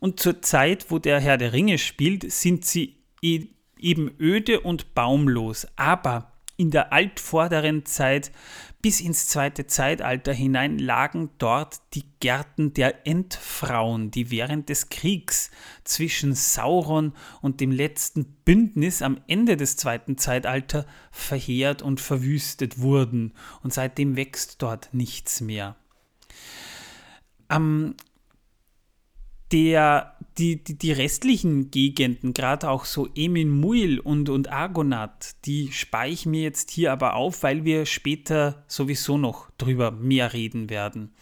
Und 0.00 0.20
zur 0.20 0.42
Zeit, 0.42 0.90
wo 0.90 0.98
der 0.98 1.18
Herr 1.18 1.38
der 1.38 1.54
Ringe 1.54 1.78
spielt, 1.78 2.30
sind 2.30 2.66
sie 2.66 2.96
e 3.22 3.46
eben 3.78 4.10
öde 4.20 4.60
und 4.60 4.94
baumlos. 4.94 5.66
Aber 5.76 6.33
in 6.56 6.70
der 6.70 6.92
altvorderen 6.92 7.84
Zeit 7.84 8.30
bis 8.80 9.00
ins 9.00 9.28
zweite 9.28 9.66
Zeitalter 9.66 10.32
hinein 10.32 10.78
lagen 10.78 11.30
dort 11.38 11.80
die 11.94 12.04
Gärten 12.20 12.74
der 12.74 13.06
Endfrauen, 13.06 14.10
die 14.10 14.30
während 14.30 14.68
des 14.68 14.90
Kriegs 14.90 15.50
zwischen 15.84 16.34
Sauron 16.34 17.14
und 17.40 17.60
dem 17.60 17.70
letzten 17.70 18.26
Bündnis 18.44 19.00
am 19.00 19.20
Ende 19.26 19.56
des 19.56 19.76
zweiten 19.76 20.18
Zeitalters 20.18 20.84
verheert 21.10 21.80
und 21.80 22.00
verwüstet 22.00 22.78
wurden. 22.78 23.32
Und 23.62 23.72
seitdem 23.72 24.16
wächst 24.16 24.60
dort 24.60 24.90
nichts 24.92 25.40
mehr. 25.40 25.76
Am 27.48 27.94
der, 29.50 30.13
die, 30.38 30.62
die, 30.62 30.76
die 30.76 30.92
restlichen 30.92 31.70
Gegenden, 31.70 32.34
gerade 32.34 32.68
auch 32.68 32.84
so 32.84 33.08
Emin 33.14 33.50
Muil 33.50 34.00
und, 34.00 34.28
und 34.28 34.50
Argonath, 34.50 35.36
die 35.44 35.72
spare 35.72 36.08
ich 36.08 36.26
mir 36.26 36.42
jetzt 36.42 36.70
hier 36.70 36.92
aber 36.92 37.14
auf, 37.14 37.42
weil 37.42 37.64
wir 37.64 37.86
später 37.86 38.64
sowieso 38.66 39.16
noch 39.16 39.50
drüber 39.58 39.90
mehr 39.90 40.32
reden 40.32 40.70
werden. 40.70 41.14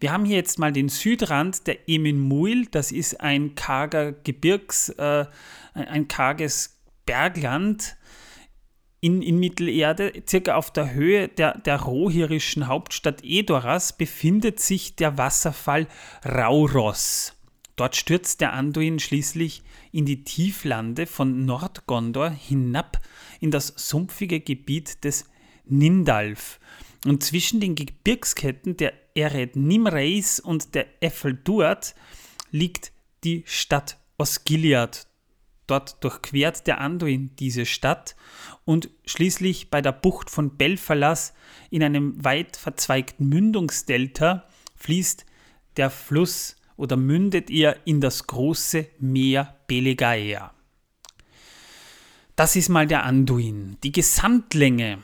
Wir 0.00 0.12
haben 0.12 0.24
hier 0.24 0.36
jetzt 0.36 0.58
mal 0.58 0.72
den 0.72 0.88
Südrand 0.88 1.66
der 1.66 1.88
Emin 1.88 2.20
Muil, 2.20 2.66
das 2.70 2.92
ist 2.92 3.20
ein 3.20 3.54
karger 3.54 4.12
Gebirgs, 4.12 4.90
äh, 4.90 5.26
ein 5.74 6.08
karges 6.08 6.78
Bergland 7.04 7.96
in, 9.00 9.20
in 9.20 9.40
Mittelerde, 9.40 10.12
circa 10.28 10.54
auf 10.54 10.70
der 10.72 10.94
Höhe 10.94 11.26
der, 11.28 11.58
der 11.58 11.80
rohirischen 11.80 12.68
Hauptstadt 12.68 13.24
Edoras, 13.24 13.96
befindet 13.96 14.60
sich 14.60 14.94
der 14.94 15.18
Wasserfall 15.18 15.88
Rauros. 16.24 17.34
Dort 17.82 17.96
stürzt 17.96 18.40
der 18.40 18.52
Anduin 18.52 19.00
schließlich 19.00 19.64
in 19.90 20.06
die 20.06 20.22
Tieflande 20.22 21.04
von 21.04 21.46
Nordgondor 21.46 22.30
hinab 22.30 23.00
in 23.40 23.50
das 23.50 23.74
sumpfige 23.74 24.38
Gebiet 24.38 25.02
des 25.02 25.24
Nindalf. 25.64 26.60
Und 27.04 27.24
zwischen 27.24 27.58
den 27.58 27.74
Gebirgsketten 27.74 28.76
der 28.76 28.92
Ered 29.16 29.56
Nimreis 29.56 30.38
und 30.38 30.76
der 30.76 30.86
Efelduat 31.02 31.96
liegt 32.52 32.92
die 33.24 33.42
Stadt 33.46 33.98
Osgiliath. 34.16 35.08
Dort 35.66 36.04
durchquert 36.04 36.68
der 36.68 36.80
Anduin 36.80 37.34
diese 37.34 37.66
Stadt 37.66 38.14
und 38.64 38.90
schließlich 39.06 39.70
bei 39.70 39.82
der 39.82 39.90
Bucht 39.90 40.30
von 40.30 40.56
Belfalas 40.56 41.34
in 41.70 41.82
einem 41.82 42.24
weit 42.24 42.56
verzweigten 42.56 43.28
Mündungsdelta 43.28 44.46
fließt 44.76 45.26
der 45.76 45.90
Fluss 45.90 46.54
oder 46.76 46.96
mündet 46.96 47.50
ihr 47.50 47.76
in 47.84 48.00
das 48.00 48.26
große 48.26 48.86
Meer 48.98 49.56
Belegaea. 49.66 50.52
Das 52.36 52.56
ist 52.56 52.68
mal 52.68 52.86
der 52.86 53.04
Anduin. 53.04 53.76
Die 53.82 53.92
Gesamtlänge 53.92 54.98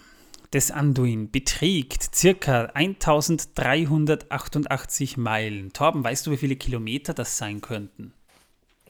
des 0.52 0.70
Anduin 0.70 1.30
beträgt 1.30 2.14
circa 2.14 2.70
1388 2.74 5.16
Meilen. 5.18 5.72
Torben, 5.72 6.04
weißt 6.04 6.26
du, 6.26 6.30
wie 6.30 6.36
viele 6.38 6.56
Kilometer 6.56 7.14
das 7.14 7.38
sein 7.38 7.60
könnten? 7.60 8.12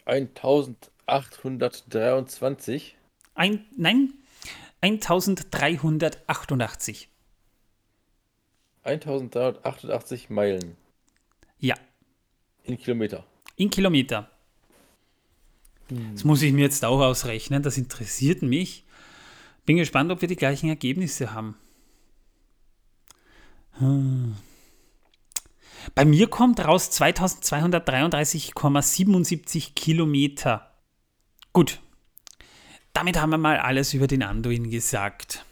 1823? 0.06 2.96
Ein, 3.34 3.66
nein, 3.76 4.14
1388. 4.80 7.08
1388 8.84 10.30
Meilen. 10.30 10.76
Ja, 11.58 11.74
in 12.68 12.78
Kilometer. 12.78 13.24
In 13.56 13.70
Kilometer. 13.70 14.30
Das 16.12 16.24
muss 16.24 16.42
ich 16.42 16.52
mir 16.52 16.62
jetzt 16.62 16.84
auch 16.84 17.00
ausrechnen. 17.00 17.62
Das 17.62 17.78
interessiert 17.78 18.42
mich. 18.42 18.84
Bin 19.64 19.78
gespannt, 19.78 20.10
ob 20.10 20.20
wir 20.20 20.28
die 20.28 20.36
gleichen 20.36 20.68
Ergebnisse 20.68 21.32
haben. 21.32 21.56
Hm. 23.78 24.36
Bei 25.94 26.04
mir 26.04 26.28
kommt 26.28 26.60
raus 26.60 26.90
2233,77 26.90 29.72
Kilometer. 29.74 30.74
Gut. 31.52 31.80
Damit 32.92 33.20
haben 33.20 33.30
wir 33.30 33.38
mal 33.38 33.58
alles 33.58 33.94
über 33.94 34.06
den 34.06 34.22
Anduin 34.22 34.68
gesagt. 34.70 35.44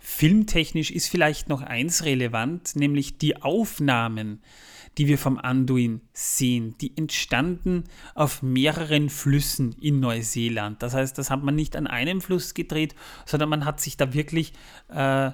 Filmtechnisch 0.00 0.90
ist 0.90 1.08
vielleicht 1.08 1.48
noch 1.48 1.62
eins 1.62 2.04
relevant, 2.04 2.74
nämlich 2.74 3.16
die 3.18 3.40
Aufnahmen, 3.40 4.42
die 4.98 5.06
wir 5.06 5.18
vom 5.18 5.38
Anduin 5.38 6.00
sehen, 6.12 6.74
die 6.80 6.96
entstanden 6.96 7.84
auf 8.14 8.42
mehreren 8.42 9.08
Flüssen 9.08 9.74
in 9.80 10.00
Neuseeland. 10.00 10.82
Das 10.82 10.94
heißt, 10.94 11.16
das 11.16 11.30
hat 11.30 11.42
man 11.42 11.54
nicht 11.54 11.76
an 11.76 11.86
einem 11.86 12.20
Fluss 12.20 12.54
gedreht, 12.54 12.94
sondern 13.24 13.48
man 13.48 13.64
hat 13.64 13.80
sich 13.80 13.96
da 13.96 14.12
wirklich 14.12 14.52
äh, 14.88 15.30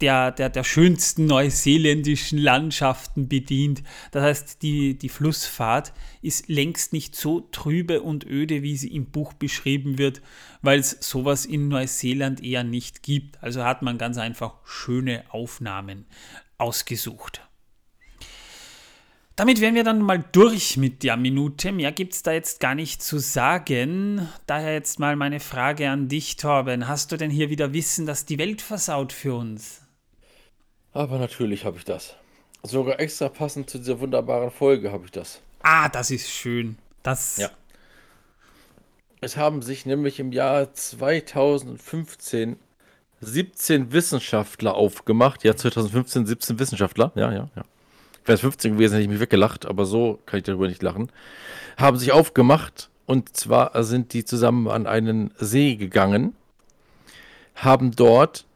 der, 0.00 0.30
der, 0.32 0.48
der 0.48 0.64
schönsten 0.64 1.26
neuseeländischen 1.26 2.38
Landschaften 2.38 3.28
bedient. 3.28 3.82
Das 4.12 4.22
heißt, 4.22 4.62
die, 4.62 4.96
die 4.96 5.08
Flussfahrt 5.08 5.92
ist 6.22 6.48
längst 6.48 6.92
nicht 6.92 7.14
so 7.16 7.40
trübe 7.40 8.02
und 8.02 8.24
öde, 8.24 8.62
wie 8.62 8.76
sie 8.76 8.94
im 8.94 9.06
Buch 9.06 9.32
beschrieben 9.34 9.98
wird, 9.98 10.22
weil 10.62 10.78
es 10.78 10.96
sowas 11.00 11.44
in 11.44 11.68
Neuseeland 11.68 12.42
eher 12.42 12.64
nicht 12.64 13.02
gibt. 13.02 13.42
Also 13.42 13.64
hat 13.64 13.82
man 13.82 13.98
ganz 13.98 14.16
einfach 14.16 14.54
schöne 14.64 15.24
Aufnahmen 15.30 16.06
ausgesucht. 16.56 17.42
Damit 19.36 19.60
wären 19.60 19.74
wir 19.74 19.82
dann 19.82 20.00
mal 20.00 20.22
durch 20.30 20.76
mit 20.76 21.02
der 21.02 21.16
Minute. 21.16 21.72
Mehr 21.72 21.90
gibt 21.90 22.14
es 22.14 22.22
da 22.22 22.30
jetzt 22.30 22.60
gar 22.60 22.76
nicht 22.76 23.02
zu 23.02 23.18
sagen. 23.18 24.28
Daher 24.46 24.74
jetzt 24.74 25.00
mal 25.00 25.16
meine 25.16 25.40
Frage 25.40 25.90
an 25.90 26.08
dich, 26.08 26.36
Torben. 26.36 26.86
Hast 26.86 27.10
du 27.10 27.16
denn 27.16 27.32
hier 27.32 27.50
wieder 27.50 27.72
Wissen, 27.72 28.06
dass 28.06 28.26
die 28.26 28.38
Welt 28.38 28.62
versaut 28.62 29.12
für 29.12 29.34
uns? 29.34 29.80
Aber 30.92 31.18
natürlich 31.18 31.64
habe 31.64 31.78
ich 31.78 31.84
das. 31.84 32.14
Sogar 32.62 33.00
extra 33.00 33.28
passend 33.28 33.68
zu 33.68 33.78
dieser 33.78 33.98
wunderbaren 33.98 34.52
Folge 34.52 34.92
habe 34.92 35.06
ich 35.06 35.10
das. 35.10 35.40
Ah, 35.62 35.88
das 35.88 36.12
ist 36.12 36.30
schön. 36.30 36.78
Das. 37.02 37.36
Ja. 37.38 37.50
Es 39.20 39.36
haben 39.36 39.62
sich 39.62 39.84
nämlich 39.84 40.20
im 40.20 40.30
Jahr 40.30 40.72
2015 40.72 42.56
17 43.20 43.90
Wissenschaftler 43.90 44.74
aufgemacht. 44.74 45.42
Ja, 45.42 45.56
2015 45.56 46.26
17 46.26 46.58
Wissenschaftler. 46.60 47.10
Ja, 47.16 47.32
ja, 47.32 47.48
ja 47.56 47.64
wäre 48.24 48.34
es 48.34 48.40
15 48.40 48.72
gewesen, 48.72 48.94
hätte 48.94 49.02
ich 49.02 49.08
mich 49.08 49.20
weggelacht, 49.20 49.66
aber 49.66 49.84
so 49.84 50.20
kann 50.26 50.38
ich 50.38 50.44
darüber 50.44 50.68
nicht 50.68 50.82
lachen, 50.82 51.10
haben 51.76 51.98
sich 51.98 52.12
aufgemacht 52.12 52.90
und 53.06 53.36
zwar 53.36 53.82
sind 53.84 54.12
die 54.12 54.24
zusammen 54.24 54.68
an 54.68 54.86
einen 54.86 55.32
See 55.36 55.76
gegangen, 55.76 56.34
haben 57.54 57.92
dort 57.92 58.46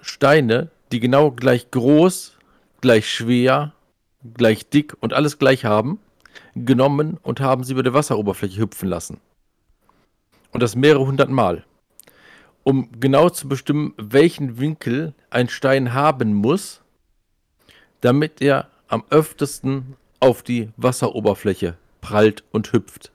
Steine, 0.00 0.70
die 0.90 1.00
genau 1.00 1.30
gleich 1.30 1.70
groß, 1.70 2.36
gleich 2.80 3.08
schwer, 3.08 3.72
gleich 4.34 4.68
dick 4.68 4.96
und 5.00 5.12
alles 5.12 5.38
gleich 5.38 5.64
haben, 5.64 6.00
genommen 6.54 7.18
und 7.22 7.40
haben 7.40 7.64
sie 7.64 7.72
über 7.72 7.82
der 7.82 7.94
Wasseroberfläche 7.94 8.60
hüpfen 8.60 8.88
lassen. 8.88 9.20
Und 10.50 10.62
das 10.62 10.76
mehrere 10.76 11.06
hundert 11.06 11.30
Mal. 11.30 11.64
Um 12.64 12.88
genau 13.00 13.28
zu 13.30 13.48
bestimmen, 13.48 13.94
welchen 13.96 14.58
Winkel 14.58 15.14
ein 15.30 15.48
Stein 15.48 15.94
haben 15.94 16.34
muss, 16.34 16.80
damit 18.00 18.40
er 18.40 18.68
am 18.92 19.04
öftesten 19.08 19.96
auf 20.20 20.42
die 20.42 20.68
Wasseroberfläche 20.76 21.78
prallt 22.02 22.44
und 22.52 22.72
hüpft. 22.72 23.10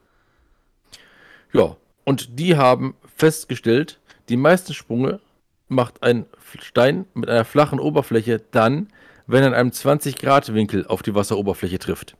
Ja, 1.53 1.77
und 2.03 2.39
die 2.39 2.57
haben 2.57 2.95
festgestellt, 3.15 3.99
die 4.27 4.37
meisten 4.37 4.73
Sprünge 4.73 5.19
macht 5.67 6.01
ein 6.01 6.25
Stein 6.59 7.05
mit 7.13 7.29
einer 7.29 7.45
flachen 7.45 7.79
Oberfläche 7.79 8.41
dann, 8.51 8.87
wenn 9.27 9.43
er 9.43 9.49
in 9.49 9.53
einem 9.53 9.71
20 9.71 10.15
Grad 10.15 10.51
Winkel 10.51 10.87
auf 10.87 11.03
die 11.03 11.13
Wasseroberfläche 11.13 11.77
trifft. 11.77 12.15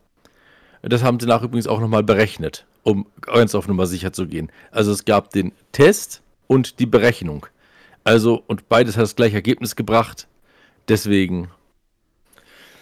Das 0.84 1.02
haben 1.02 1.20
sie 1.20 1.26
nach 1.26 1.41
übrigens 1.41 1.67
auch 1.67 1.80
nochmal 1.80 2.04
berechnet, 2.04 2.67
um 2.84 3.08
ganz 3.22 3.56
auf 3.56 3.67
Nummer 3.67 3.88
sicher 3.88 4.13
zu 4.13 4.28
gehen. 4.28 4.52
Also 4.70 4.91
es 4.91 5.04
gab 5.04 5.32
den 5.32 5.52
Test 5.72 6.22
und 6.46 6.80
die 6.80 6.86
Berechnung. 6.86 7.48
Also, 8.04 8.43
und 8.46 8.70
beides 8.70 8.98
hat 8.98 9.04
das 9.04 9.15
gleiche 9.15 9.38
Ergebnis 9.38 9.76
gebracht. 9.76 10.28
Deswegen, 10.88 11.50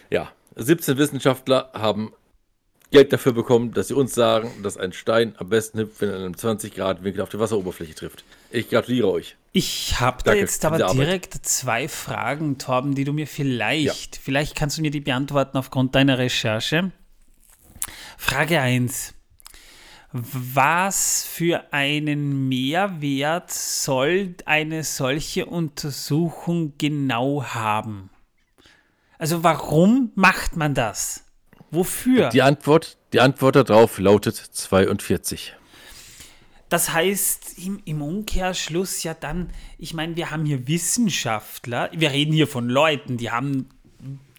ja, 0.10 0.32
17 0.56 0.98
Wissenschaftler 0.98 1.70
haben 1.74 2.14
Geld 2.92 3.12
dafür 3.12 3.34
bekommen, 3.34 3.74
dass 3.74 3.90
sie 3.90 3.94
uns 3.94 4.14
sagen, 4.14 4.52
dass 4.64 4.78
ein 4.78 4.94
Stein 4.94 5.36
am 5.38 5.50
besten 5.50 5.80
hüpft, 5.80 6.02
wenn 6.02 6.10
er 6.10 6.16
in 6.16 6.22
einem 6.22 6.38
20 6.38 6.74
Grad 6.74 7.04
Winkel 7.04 7.22
auf 7.22 7.30
die 7.30 7.40
Wasseroberfläche 7.40 7.96
trifft. 7.96 8.24
Ich 8.52 8.70
gratuliere 8.70 9.12
euch. 9.12 9.36
Ich 9.52 10.00
habe 10.00 10.24
da 10.24 10.34
jetzt 10.34 10.64
aber 10.66 10.78
direkt 10.94 11.34
zwei 11.46 11.88
Fragen, 11.88 12.58
Torben, 12.58 12.96
die 12.96 13.04
du 13.04 13.12
mir 13.12 13.28
vielleicht, 13.28 14.16
ja. 14.16 14.22
vielleicht 14.24 14.56
kannst 14.56 14.78
du 14.78 14.82
mir 14.82 14.92
die 14.92 15.02
beantworten 15.02 15.58
aufgrund 15.58 15.96
deiner 15.96 16.18
Recherche. 16.18 16.92
Frage 18.18 18.62
1. 18.62 19.14
Was 20.12 21.26
für 21.26 21.74
einen 21.74 22.48
Mehrwert 22.48 23.52
soll 23.52 24.36
eine 24.46 24.86
solche 24.86 25.46
Untersuchung 25.46 26.74
genau 26.78 27.44
haben? 27.44 28.10
Also 29.26 29.44
warum 29.44 30.12
macht 30.14 30.56
man 30.56 30.76
das? 30.76 31.24
Wofür? 31.72 32.30
Die 32.30 32.44
Antwort, 32.44 32.96
die 33.12 33.22
Antwort 33.22 33.56
darauf 33.56 33.98
lautet 33.98 34.36
42. 34.36 35.56
Das 36.70 36.94
heißt 36.94 37.58
im, 37.58 37.82
im, 37.86 38.04
Umkehrschluss 38.04 39.02
ja 39.02 39.16
dann, 39.16 39.50
ich 39.80 39.96
meine, 39.96 40.16
wir 40.16 40.30
haben 40.30 40.46
hier 40.46 40.68
Wissenschaftler, 40.68 41.90
wir 41.92 42.12
reden 42.12 42.34
hier 42.34 42.46
von 42.46 42.70
Leuten, 42.70 43.18
die 43.18 43.32
haben 43.32 43.70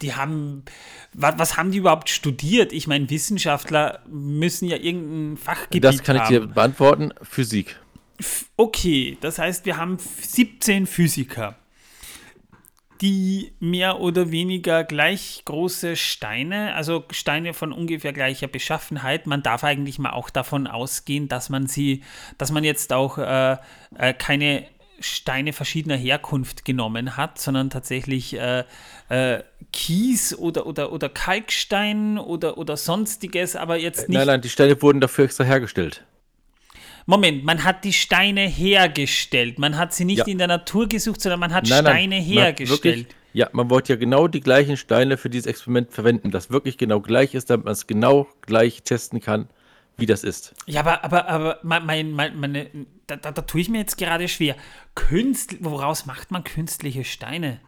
die 0.02 0.14
haben, 0.14 0.62
was, 1.12 1.36
was, 1.36 1.56
haben 1.56 1.72
die 1.72 1.78
überhaupt 1.78 2.08
studiert? 2.08 2.72
Ich 2.72 2.86
meine, 2.86 3.10
Wissenschaftler 3.10 4.04
müssen 4.08 4.68
ja 4.68 4.76
irgendein 4.76 5.36
Fachgebiet 5.36 5.84
haben. 5.84 5.96
Das 5.96 6.06
kann 6.06 6.16
ich 6.18 6.28
dir 6.28 6.46
beantworten, 6.46 7.12
Physik. 7.22 7.74
Okay, 8.56 9.18
das 9.20 9.40
heißt, 9.40 9.66
wir 9.66 9.78
haben 9.78 9.98
17 9.98 10.86
Physiker, 10.86 11.56
die 13.00 13.52
mehr 13.60 14.00
oder 14.00 14.30
weniger 14.30 14.84
gleich 14.84 15.42
große 15.44 15.96
Steine, 15.96 16.74
also 16.74 17.04
Steine 17.10 17.54
von 17.54 17.72
ungefähr 17.72 18.12
gleicher 18.12 18.48
Beschaffenheit. 18.48 19.26
Man 19.26 19.42
darf 19.42 19.64
eigentlich 19.64 19.98
mal 19.98 20.10
auch 20.10 20.30
davon 20.30 20.66
ausgehen, 20.66 21.28
dass 21.28 21.48
man 21.48 21.66
sie, 21.66 22.02
dass 22.38 22.52
man 22.52 22.64
jetzt 22.64 22.92
auch 22.92 23.18
äh, 23.18 23.56
äh, 23.98 24.12
keine 24.14 24.66
Steine 25.00 25.52
verschiedener 25.52 25.96
Herkunft 25.96 26.64
genommen 26.64 27.16
hat, 27.16 27.38
sondern 27.38 27.70
tatsächlich 27.70 28.34
äh, 28.34 28.64
äh, 29.08 29.42
Kies 29.72 30.36
oder, 30.36 30.66
oder, 30.66 30.92
oder 30.92 31.08
Kalkstein 31.08 32.18
oder, 32.18 32.58
oder 32.58 32.76
sonstiges, 32.76 33.56
aber 33.56 33.76
jetzt 33.76 34.08
nicht. 34.08 34.16
Nein, 34.16 34.26
nein, 34.26 34.40
die 34.40 34.48
Steine 34.48 34.80
wurden 34.80 35.00
dafür 35.00 35.26
extra 35.26 35.44
hergestellt. 35.44 36.04
Moment, 37.06 37.44
man 37.44 37.62
hat 37.62 37.84
die 37.84 37.92
Steine 37.92 38.48
hergestellt. 38.48 39.60
Man 39.60 39.76
hat 39.76 39.94
sie 39.94 40.04
nicht 40.04 40.18
ja. 40.18 40.26
in 40.26 40.38
der 40.38 40.48
Natur 40.48 40.88
gesucht, 40.88 41.20
sondern 41.20 41.38
man 41.38 41.54
hat 41.54 41.64
nein, 41.68 41.84
Steine 41.84 42.16
nein, 42.16 42.24
hergestellt. 42.24 42.84
Wirklich, 42.84 43.06
ja, 43.32 43.48
man 43.52 43.70
wollte 43.70 43.92
ja 43.92 43.96
genau 43.98 44.26
die 44.26 44.40
gleichen 44.40 44.76
Steine 44.76 45.16
für 45.16 45.30
dieses 45.30 45.46
Experiment 45.46 45.92
verwenden, 45.92 46.32
das 46.32 46.50
wirklich 46.50 46.78
genau 46.78 47.00
gleich 47.00 47.34
ist, 47.34 47.48
damit 47.48 47.64
man 47.64 47.72
es 47.72 47.86
genau 47.86 48.26
gleich 48.40 48.82
testen 48.82 49.20
kann, 49.20 49.48
wie 49.96 50.06
das 50.06 50.24
ist. 50.24 50.54
Ja, 50.66 50.80
aber, 50.80 51.04
aber, 51.04 51.28
aber 51.28 51.60
mein, 51.62 52.10
mein, 52.10 52.40
meine, 52.40 52.70
da, 53.06 53.16
da, 53.16 53.30
da 53.30 53.42
tue 53.42 53.60
ich 53.60 53.68
mir 53.68 53.78
jetzt 53.78 53.98
gerade 53.98 54.26
schwer. 54.26 54.56
Künstl 54.96 55.58
woraus 55.60 56.06
macht 56.06 56.32
man 56.32 56.42
künstliche 56.42 57.04
Steine? 57.04 57.60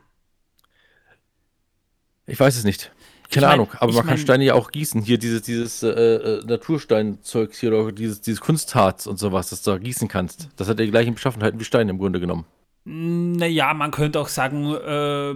Ich 2.27 2.40
weiß 2.40 2.57
es 2.57 2.64
nicht. 2.64 2.90
Keine 3.30 3.44
ich 3.44 3.48
mein, 3.48 3.52
Ahnung, 3.52 3.68
aber 3.74 3.92
man 3.92 3.96
mein, 3.96 4.06
kann 4.06 4.18
Steine 4.18 4.44
ja 4.44 4.54
auch 4.54 4.70
gießen. 4.70 5.02
Hier 5.02 5.18
dieses, 5.18 5.42
dieses 5.42 5.82
äh, 5.82 5.88
äh, 5.88 6.44
Natursteinzeug 6.46 7.54
hier 7.54 7.72
oder 7.72 7.92
dieses, 7.92 8.22
dieses 8.22 8.40
Kunstharz 8.40 9.06
und 9.06 9.18
sowas, 9.18 9.50
das 9.50 9.62
du 9.62 9.72
da 9.72 9.78
gießen 9.78 10.08
kannst. 10.08 10.48
Das 10.56 10.68
hat 10.68 10.78
ja 10.78 10.86
die 10.86 10.90
gleichen 10.90 11.14
Beschaffenheiten 11.14 11.60
wie 11.60 11.64
Steine 11.64 11.90
im 11.90 11.98
Grunde 11.98 12.20
genommen. 12.20 12.46
Naja, 12.84 13.74
man 13.74 13.90
könnte 13.90 14.18
auch 14.18 14.28
sagen, 14.28 14.74
äh, 14.74 15.34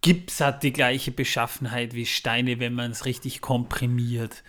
Gips 0.00 0.40
hat 0.40 0.64
die 0.64 0.72
gleiche 0.72 1.12
Beschaffenheit 1.12 1.94
wie 1.94 2.06
Steine, 2.06 2.58
wenn 2.58 2.74
man 2.74 2.90
es 2.90 3.04
richtig 3.04 3.40
komprimiert. 3.40 4.42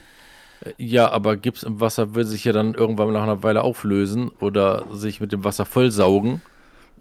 Ja, 0.77 1.12
aber 1.12 1.38
Gips 1.38 1.62
im 1.62 1.79
Wasser 1.79 2.15
will 2.15 2.25
sich 2.25 2.43
ja 2.45 2.53
dann 2.53 2.73
irgendwann 2.73 3.13
nach 3.13 3.23
einer 3.23 3.43
Weile 3.43 3.62
auflösen 3.62 4.29
oder 4.39 4.86
sich 4.91 5.19
mit 5.19 5.31
dem 5.31 5.43
Wasser 5.43 5.65
vollsaugen, 5.65 6.41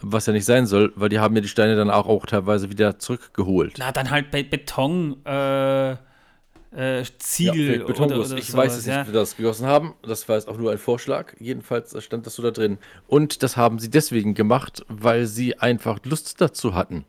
was 0.02 0.26
ja 0.26 0.32
nicht 0.32 0.44
sein 0.44 0.66
soll, 0.66 0.92
weil 0.96 1.08
die 1.08 1.18
haben 1.18 1.34
ja 1.34 1.40
die 1.40 1.48
Steine 1.48 1.76
dann 1.76 1.90
auch, 1.90 2.06
auch 2.06 2.26
teilweise 2.26 2.70
wieder 2.70 2.98
zurückgeholt. 2.98 3.76
Na, 3.78 3.92
dann 3.92 4.10
halt 4.10 4.30
bei 4.30 4.42
Beton, 4.42 5.24
äh, 5.24 5.92
äh, 5.92 7.04
Ziegel 7.18 7.80
ja, 7.80 7.84
oder, 7.84 8.18
oder 8.18 8.36
Ich 8.36 8.52
weiß 8.52 8.76
es 8.76 8.86
nicht, 8.86 8.94
ja. 8.94 9.06
wie 9.06 9.12
das 9.12 9.36
gegossen 9.36 9.66
haben. 9.66 9.94
Das 10.02 10.28
war 10.28 10.36
jetzt 10.36 10.48
auch 10.48 10.56
nur 10.56 10.72
ein 10.72 10.78
Vorschlag. 10.78 11.34
Jedenfalls 11.38 11.94
stand 12.02 12.26
das 12.26 12.34
so 12.36 12.42
da 12.42 12.50
drin. 12.50 12.78
Und 13.06 13.42
das 13.42 13.56
haben 13.56 13.78
sie 13.78 13.90
deswegen 13.90 14.34
gemacht, 14.34 14.84
weil 14.88 15.26
sie 15.26 15.58
einfach 15.58 15.98
Lust 16.04 16.40
dazu 16.40 16.74
hatten. 16.74 17.04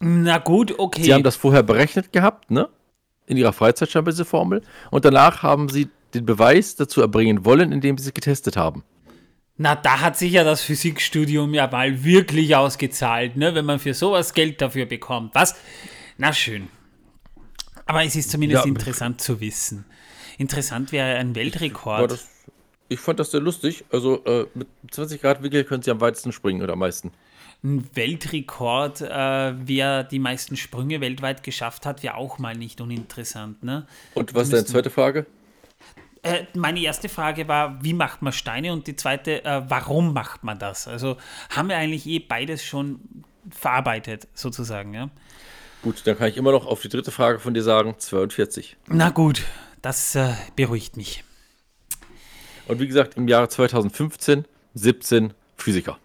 Na 0.00 0.38
gut, 0.38 0.78
okay. 0.78 1.02
Sie 1.02 1.14
haben 1.14 1.22
das 1.22 1.36
vorher 1.36 1.62
berechnet 1.62 2.12
gehabt, 2.12 2.50
ne? 2.50 2.68
in 3.26 3.36
ihrer 3.36 3.52
Freizeit 3.52 3.90
scheinbar 3.90 4.12
diese 4.12 4.24
Formel. 4.24 4.62
Und 4.90 5.04
danach 5.04 5.42
haben 5.42 5.68
sie 5.68 5.88
den 6.14 6.26
Beweis 6.26 6.76
dazu 6.76 7.00
erbringen 7.00 7.44
wollen, 7.44 7.72
indem 7.72 7.98
sie 7.98 8.04
sie 8.04 8.12
getestet 8.12 8.56
haben. 8.56 8.84
Na, 9.62 9.76
da 9.76 10.00
hat 10.00 10.16
sich 10.16 10.32
ja 10.32 10.42
das 10.42 10.60
Physikstudium 10.62 11.54
ja 11.54 11.68
mal 11.68 12.02
wirklich 12.02 12.56
ausgezahlt, 12.56 13.36
ne? 13.36 13.54
wenn 13.54 13.64
man 13.64 13.78
für 13.78 13.94
sowas 13.94 14.34
Geld 14.34 14.60
dafür 14.60 14.86
bekommt. 14.86 15.36
Was? 15.36 15.54
Na 16.18 16.32
schön. 16.32 16.66
Aber 17.86 18.02
es 18.02 18.16
ist 18.16 18.32
zumindest 18.32 18.64
ja. 18.64 18.68
interessant 18.68 19.20
zu 19.20 19.40
wissen. 19.40 19.84
Interessant 20.36 20.90
wäre 20.90 21.16
ein 21.16 21.36
Weltrekord. 21.36 22.10
Das, 22.10 22.28
ich 22.88 22.98
fand 22.98 23.20
das 23.20 23.30
sehr 23.30 23.38
lustig. 23.38 23.84
Also 23.92 24.24
äh, 24.24 24.46
mit 24.54 24.66
20 24.90 25.20
Grad 25.20 25.44
Winkel 25.44 25.62
können 25.62 25.84
sie 25.84 25.92
am 25.92 26.00
weitesten 26.00 26.32
springen 26.32 26.60
oder 26.60 26.72
am 26.72 26.80
meisten 26.80 27.12
ein 27.62 27.88
Weltrekord, 27.94 29.02
äh, 29.02 29.54
wer 29.56 30.02
die 30.02 30.18
meisten 30.18 30.56
Sprünge 30.56 31.00
weltweit 31.00 31.44
geschafft 31.44 31.86
hat, 31.86 32.02
wäre 32.02 32.16
auch 32.16 32.40
mal 32.40 32.56
nicht 32.56 32.80
uninteressant. 32.80 33.62
Ne? 33.62 33.86
Und 34.14 34.34
was 34.34 34.48
ist 34.48 34.52
deine 34.52 34.64
zweite 34.64 34.90
Frage? 34.90 35.26
Äh, 36.22 36.44
meine 36.54 36.80
erste 36.80 37.08
Frage 37.08 37.48
war, 37.48 37.82
wie 37.82 37.94
macht 37.94 38.22
man 38.22 38.32
Steine? 38.32 38.72
Und 38.72 38.86
die 38.86 38.94
zweite, 38.94 39.44
äh, 39.44 39.62
warum 39.68 40.12
macht 40.12 40.44
man 40.44 40.58
das? 40.58 40.86
Also 40.86 41.16
haben 41.50 41.68
wir 41.68 41.76
eigentlich 41.76 42.06
eh 42.06 42.20
beides 42.20 42.64
schon 42.64 43.00
verarbeitet, 43.50 44.28
sozusagen. 44.32 44.94
Ja? 44.94 45.10
Gut, 45.82 46.06
dann 46.06 46.16
kann 46.16 46.28
ich 46.28 46.36
immer 46.36 46.52
noch 46.52 46.64
auf 46.64 46.80
die 46.80 46.88
dritte 46.88 47.10
Frage 47.10 47.40
von 47.40 47.54
dir 47.54 47.62
sagen, 47.64 47.96
42. 47.98 48.76
Na 48.86 49.10
gut, 49.10 49.42
das 49.82 50.14
äh, 50.14 50.32
beruhigt 50.54 50.96
mich. 50.96 51.24
Und 52.68 52.78
wie 52.78 52.86
gesagt, 52.86 53.16
im 53.16 53.26
Jahre 53.26 53.48
2015 53.48 54.44
17 54.74 55.34
Physiker 55.56 55.98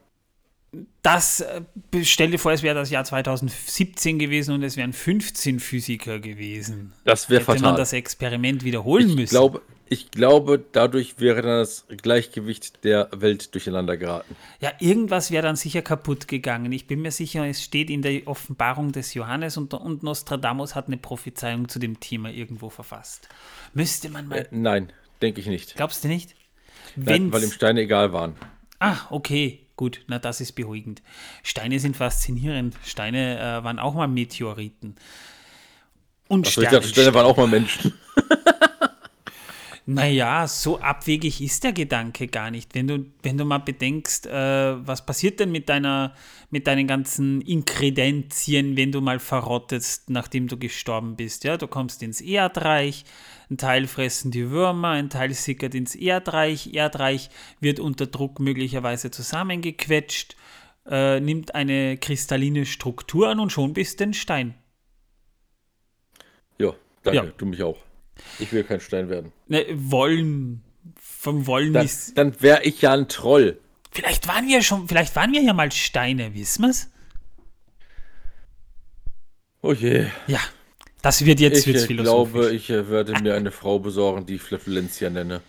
das, 1.01 1.41
äh, 1.41 1.61
stell 2.03 2.31
dir 2.31 2.39
vor, 2.39 2.51
es 2.51 2.63
wäre 2.63 2.75
das 2.75 2.89
Jahr 2.89 3.03
2017 3.03 4.19
gewesen 4.19 4.53
und 4.53 4.63
es 4.63 4.77
wären 4.77 4.93
15 4.93 5.59
Physiker 5.59 6.19
gewesen. 6.19 6.93
Das 7.05 7.29
wäre 7.29 7.43
fatal. 7.43 7.61
man 7.61 7.75
das 7.75 7.93
Experiment 7.93 8.63
wiederholen 8.63 9.09
ich 9.09 9.15
müssen. 9.15 9.29
Glaube, 9.29 9.61
ich 9.89 10.11
glaube, 10.11 10.63
dadurch 10.71 11.19
wäre 11.19 11.41
dann 11.41 11.59
das 11.59 11.85
Gleichgewicht 12.01 12.83
der 12.83 13.09
Welt 13.15 13.53
durcheinander 13.53 13.95
geraten. 13.95 14.35
Ja, 14.59 14.73
irgendwas 14.79 15.31
wäre 15.31 15.43
dann 15.43 15.55
sicher 15.55 15.81
kaputt 15.81 16.27
gegangen. 16.27 16.71
Ich 16.71 16.87
bin 16.87 17.01
mir 17.01 17.11
sicher, 17.11 17.45
es 17.47 17.63
steht 17.63 17.89
in 17.89 18.01
der 18.01 18.27
Offenbarung 18.27 18.91
des 18.91 19.13
Johannes 19.13 19.55
und, 19.55 19.73
und 19.73 20.03
Nostradamus 20.03 20.75
hat 20.75 20.87
eine 20.87 20.97
Prophezeiung 20.97 21.69
zu 21.69 21.79
dem 21.79 21.99
Thema 21.99 22.29
irgendwo 22.31 22.69
verfasst. 22.69 23.29
Müsste 23.73 24.09
man 24.09 24.27
mal. 24.27 24.39
Äh, 24.39 24.47
nein, 24.51 24.91
denke 25.21 25.39
ich 25.39 25.47
nicht. 25.47 25.75
Glaubst 25.75 26.03
du 26.03 26.09
nicht? 26.09 26.35
Nein, 26.95 27.31
weil 27.31 27.43
ihm 27.43 27.51
Steine 27.51 27.81
egal 27.81 28.11
waren. 28.11 28.35
Ah, 28.79 28.97
okay. 29.09 29.66
Gut, 29.77 30.01
na 30.07 30.17
das 30.19 30.41
ist 30.41 30.53
beruhigend. 30.53 31.03
Steine 31.43 31.79
sind 31.79 31.95
faszinierend. 31.95 32.75
Steine 32.83 33.39
äh, 33.39 33.63
waren 33.63 33.79
auch 33.79 33.93
mal 33.93 34.07
Meteoriten. 34.07 34.95
Und 36.27 36.47
Achso, 36.47 36.61
Sterne, 36.61 36.77
ich 36.77 36.83
dachte, 36.83 36.87
Steine 36.89 37.13
waren 37.13 37.25
auch 37.27 37.37
mal 37.37 37.47
Menschen. 37.47 37.93
Naja, 39.89 40.45
so 40.47 40.81
abwegig 40.81 41.39
ist 41.39 41.63
der 41.63 41.71
Gedanke 41.71 42.27
gar 42.27 42.51
nicht. 42.51 42.75
Wenn 42.75 42.89
du, 42.89 43.05
wenn 43.23 43.37
du 43.37 43.45
mal 43.45 43.59
bedenkst, 43.59 44.27
äh, 44.27 44.85
was 44.85 45.05
passiert 45.05 45.39
denn 45.39 45.49
mit, 45.49 45.69
deiner, 45.69 46.13
mit 46.51 46.67
deinen 46.67 46.87
ganzen 46.87 47.39
Inkredenzien, 47.39 48.75
wenn 48.75 48.91
du 48.91 48.99
mal 48.99 49.19
verrottest, 49.19 50.09
nachdem 50.09 50.49
du 50.49 50.57
gestorben 50.57 51.15
bist. 51.15 51.45
Ja? 51.45 51.55
Du 51.55 51.67
kommst 51.67 52.03
ins 52.03 52.19
Erdreich, 52.19 53.05
ein 53.49 53.55
Teil 53.55 53.87
fressen 53.87 54.29
die 54.29 54.49
Würmer, 54.49 54.89
ein 54.89 55.09
Teil 55.09 55.33
sickert 55.33 55.73
ins 55.73 55.95
Erdreich. 55.95 56.73
Erdreich 56.73 57.29
wird 57.61 57.79
unter 57.79 58.07
Druck 58.07 58.41
möglicherweise 58.41 59.09
zusammengequetscht, 59.09 60.35
äh, 60.85 61.21
nimmt 61.21 61.55
eine 61.55 61.95
kristalline 61.95 62.65
Struktur 62.65 63.29
an 63.29 63.39
und 63.39 63.53
schon 63.53 63.71
bist 63.71 64.01
du 64.01 64.03
ein 64.03 64.13
Stein. 64.13 64.53
Ja, 66.57 66.73
danke, 67.03 67.27
ja. 67.27 67.33
du 67.37 67.45
mich 67.45 67.63
auch. 67.63 67.77
Ich 68.39 68.51
will 68.51 68.63
kein 68.63 68.79
Stein 68.79 69.09
werden. 69.09 69.31
Ne, 69.47 69.65
wollen. 69.73 70.63
Vom 70.99 71.47
Wollen 71.47 71.73
dann, 71.73 71.85
ist. 71.85 72.17
Dann 72.17 72.41
wäre 72.41 72.63
ich 72.63 72.81
ja 72.81 72.93
ein 72.93 73.07
Troll. 73.07 73.59
Vielleicht 73.91 74.27
waren 74.27 74.47
wir 74.47 74.61
schon, 74.61 74.87
vielleicht 74.87 75.15
waren 75.15 75.31
wir 75.33 75.41
ja 75.41 75.53
mal 75.53 75.71
Steine, 75.71 76.33
wissen 76.33 76.65
wir's? 76.65 76.89
Oh 79.61 79.73
je. 79.73 80.05
Ja. 80.27 80.39
Das 81.01 81.25
wird 81.25 81.39
jetzt 81.39 81.59
ich 81.59 81.67
wird's 81.67 81.85
philosophisch. 81.85 82.51
Ich 82.51 82.67
glaube, 82.67 82.83
ich 82.83 82.87
äh, 82.87 82.89
werde 82.89 83.21
mir 83.21 83.35
eine 83.35 83.51
Frau 83.51 83.79
besorgen, 83.79 84.25
die 84.25 84.35
ich 84.35 84.41
Flatulencia 84.41 85.09
nenne. 85.09 85.41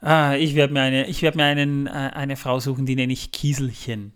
Ah, 0.00 0.34
ich 0.34 0.54
werde 0.54 0.72
mir, 0.72 0.80
eine, 0.80 1.06
ich 1.06 1.22
werd 1.22 1.36
mir 1.36 1.44
einen, 1.44 1.86
äh, 1.86 1.90
eine 1.90 2.36
Frau 2.36 2.60
suchen, 2.60 2.86
die 2.86 2.96
nenne 2.96 3.12
ich 3.12 3.32
Kieselchen. 3.32 4.12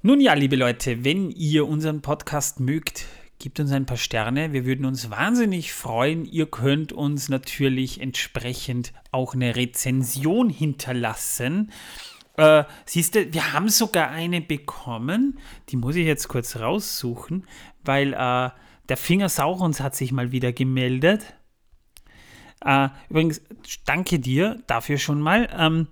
Nun 0.00 0.20
ja, 0.20 0.34
liebe 0.34 0.56
Leute, 0.56 1.04
wenn 1.04 1.30
ihr 1.30 1.68
unseren 1.68 2.02
Podcast 2.02 2.58
mögt, 2.58 3.04
gebt 3.42 3.58
uns 3.58 3.72
ein 3.72 3.86
paar 3.86 3.96
Sterne. 3.96 4.52
Wir 4.52 4.64
würden 4.64 4.86
uns 4.86 5.10
wahnsinnig 5.10 5.72
freuen. 5.72 6.24
Ihr 6.24 6.46
könnt 6.46 6.92
uns 6.92 7.28
natürlich 7.28 8.00
entsprechend 8.00 8.92
auch 9.10 9.34
eine 9.34 9.56
Rezension 9.56 10.48
hinterlassen. 10.48 11.72
Äh, 12.36 12.64
siehst 12.86 13.16
du, 13.16 13.34
wir 13.34 13.52
haben 13.52 13.68
sogar 13.68 14.10
eine 14.10 14.40
bekommen. 14.40 15.38
Die 15.68 15.76
muss 15.76 15.96
ich 15.96 16.06
jetzt 16.06 16.28
kurz 16.28 16.56
raussuchen, 16.56 17.46
weil 17.84 18.14
äh, 18.14 18.50
der 18.88 18.96
Finger 18.96 19.28
Saurons 19.28 19.80
hat 19.80 19.96
sich 19.96 20.12
mal 20.12 20.30
wieder 20.30 20.52
gemeldet. 20.52 21.34
Äh, 22.64 22.90
übrigens, 23.08 23.42
danke 23.84 24.20
dir 24.20 24.62
dafür 24.68 24.98
schon 24.98 25.20
mal. 25.20 25.48
Ähm, 25.58 25.88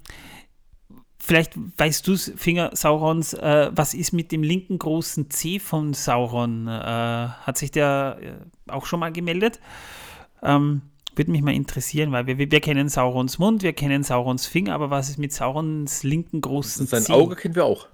vielleicht 1.20 1.52
weißt 1.76 2.06
du 2.08 2.14
es, 2.14 2.32
Finger 2.36 2.70
Saurons, 2.74 3.34
äh, 3.34 3.70
was 3.72 3.94
ist 3.94 4.12
mit 4.12 4.32
dem 4.32 4.42
linken 4.42 4.78
großen 4.78 5.30
C 5.30 5.60
von 5.60 5.94
Sauron? 5.94 6.66
Äh, 6.66 6.70
hat 6.70 7.58
sich 7.58 7.70
der 7.70 8.18
äh, 8.20 8.70
auch 8.72 8.86
schon 8.86 9.00
mal 9.00 9.12
gemeldet? 9.12 9.60
Ähm, 10.42 10.82
würde 11.14 11.30
mich 11.32 11.42
mal 11.42 11.54
interessieren, 11.54 12.12
weil 12.12 12.26
wir, 12.26 12.38
wir 12.38 12.60
kennen 12.60 12.88
Saurons 12.88 13.38
Mund, 13.38 13.62
wir 13.62 13.74
kennen 13.74 14.02
Saurons 14.02 14.46
Finger, 14.46 14.74
aber 14.74 14.90
was 14.90 15.10
ist 15.10 15.18
mit 15.18 15.32
Saurons 15.32 16.02
linken 16.02 16.40
großen 16.40 16.86
C? 16.86 17.00
Sein 17.00 17.14
Auge 17.14 17.36
kennen 17.36 17.54
wir 17.54 17.66
auch. 17.66 17.88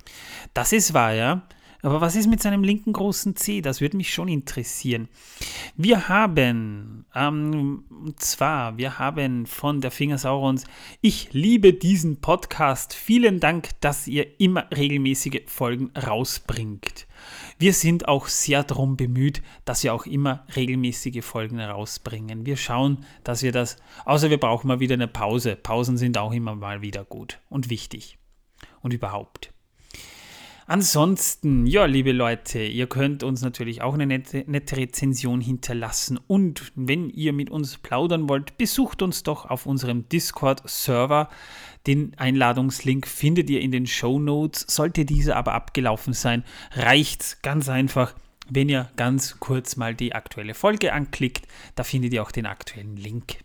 Das 0.55 0.73
ist 0.73 0.95
wahr, 0.95 1.12
ja. 1.12 1.43
Aber 1.83 2.01
was 2.01 2.17
ist 2.17 2.27
mit 2.27 2.43
seinem 2.43 2.62
linken 2.62 2.93
großen 2.93 3.37
C? 3.37 3.61
Das 3.61 3.81
würde 3.81 3.97
mich 3.97 4.12
schon 4.12 4.29
interessieren. 4.29 5.09
Wir 5.77 6.09
haben, 6.09 7.07
ähm, 7.15 7.85
und 7.91 8.21
zwar, 8.21 8.77
wir 8.79 8.99
haben 8.99 9.47
von 9.47 9.81
der 9.81 9.91
Finger 9.91 10.19
Saurons, 10.19 10.65
ich 11.01 11.33
liebe 11.33 11.73
diesen 11.73 12.21
Podcast. 12.21 12.95
Vielen 12.95 13.41
Dank, 13.41 13.71
dass 13.81 14.09
ihr 14.09 14.41
immer 14.41 14.67
regelmäßige 14.71 15.43
Folgen 15.47 15.91
rausbringt. 15.97 17.07
Wir 17.59 17.73
sind 17.73 18.09
auch 18.09 18.29
sehr 18.29 18.62
darum 18.62 18.97
bemüht, 18.97 19.43
dass 19.65 19.83
wir 19.83 19.95
auch 19.95 20.07
immer 20.07 20.45
regelmäßige 20.55 21.25
Folgen 21.25 21.61
rausbringen. 21.61 22.47
Wir 22.47 22.57
schauen, 22.57 23.05
dass 23.25 23.43
wir 23.43 23.53
das, 23.53 23.77
außer 24.05 24.31
wir 24.31 24.39
brauchen 24.39 24.69
mal 24.69 24.81
wieder 24.81 24.95
eine 24.95 25.09
Pause. 25.09 25.57
Pausen 25.57 25.97
sind 25.97 26.19
auch 26.19 26.33
immer 26.33 26.55
mal 26.55 26.83
wieder 26.83 27.05
gut 27.05 27.41
und 27.49 27.71
wichtig. 27.71 28.19
Und 28.83 28.93
überhaupt. 28.93 29.56
Ansonsten, 30.68 31.64
ja, 31.66 31.85
liebe 31.85 32.11
Leute, 32.11 32.59
ihr 32.59 32.88
könnt 32.88 33.22
uns 33.22 33.40
natürlich 33.40 33.83
auch 33.83 33.94
eine 33.94 34.05
nette, 34.05 34.42
nette, 34.48 34.76
Rezension 34.76 35.40
hinterlassen. 35.40 36.18
Und 36.26 36.72
wenn 36.74 37.09
ihr 37.09 37.33
mit 37.33 37.50
uns 37.50 37.79
plaudern 37.79 38.29
wollt, 38.29 38.59
besucht 38.59 39.00
uns 39.00 39.22
doch 39.22 39.46
auf 39.46 39.66
unserem 39.66 40.09
Discord-Server. 40.09 41.29
Den 41.87 42.18
Einladungslink 42.18 43.07
findet 43.07 43.48
ihr 43.48 43.61
in 43.61 43.70
den 43.70 43.87
Show 43.87 44.18
Notes. 44.18 44.66
Sollte 44.68 45.05
dieser 45.05 45.37
aber 45.37 45.55
abgelaufen 45.55 46.14
sein, 46.14 46.42
reicht 46.72 47.44
ganz 47.44 47.68
einfach, 47.68 48.16
wenn 48.50 48.68
ihr 48.68 48.90
ganz 48.96 49.38
kurz 49.38 49.76
mal 49.76 49.94
die 49.94 50.16
aktuelle 50.16 50.55
Folge 50.55 50.92
anklickt. 50.92 51.46
Da 51.76 51.85
findet 51.85 52.12
ihr 52.12 52.24
auch 52.24 52.33
den 52.33 52.46
aktuellen 52.46 52.96
Link. 52.96 53.38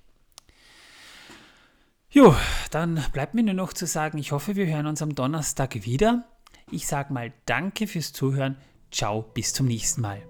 Jo, 2.09 2.35
dann 2.71 3.05
bleibt 3.13 3.35
mir 3.35 3.43
nur 3.43 3.53
noch 3.53 3.73
zu 3.73 3.85
sagen, 3.85 4.17
ich 4.17 4.31
hoffe, 4.31 4.55
wir 4.55 4.65
hören 4.65 4.87
uns 4.87 5.03
am 5.03 5.13
Donnerstag 5.13 5.85
wieder. 5.85 6.25
Ich 6.73 6.87
sag 6.87 7.11
mal 7.11 7.33
danke 7.45 7.85
fürs 7.85 8.13
Zuhören. 8.13 8.55
Ciao, 8.91 9.23
bis 9.33 9.53
zum 9.53 9.67
nächsten 9.67 9.99
Mal. 9.99 10.21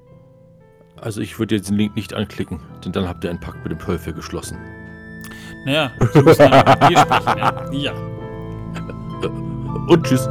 Also 0.98 1.22
ich 1.22 1.38
würde 1.38 1.56
jetzt 1.56 1.70
den 1.70 1.78
Link 1.78 1.96
nicht 1.96 2.14
anklicken, 2.14 2.60
denn 2.84 2.92
dann 2.92 3.08
habt 3.08 3.24
ihr 3.24 3.30
einen 3.30 3.40
Pakt 3.40 3.64
mit 3.64 3.72
dem 3.72 3.80
Teufel 3.80 4.14
geschlossen. 4.14 4.58
Naja, 5.66 5.92
du 6.14 6.22
musst 6.24 6.40
ne? 6.40 6.50
ja 6.50 6.64
mit 6.68 6.90
mir 6.90 6.98
sprechen. 6.98 7.38
Ja. 7.38 7.68
ja. 7.72 7.94
Und 9.88 10.04
tschüss. 10.04 10.28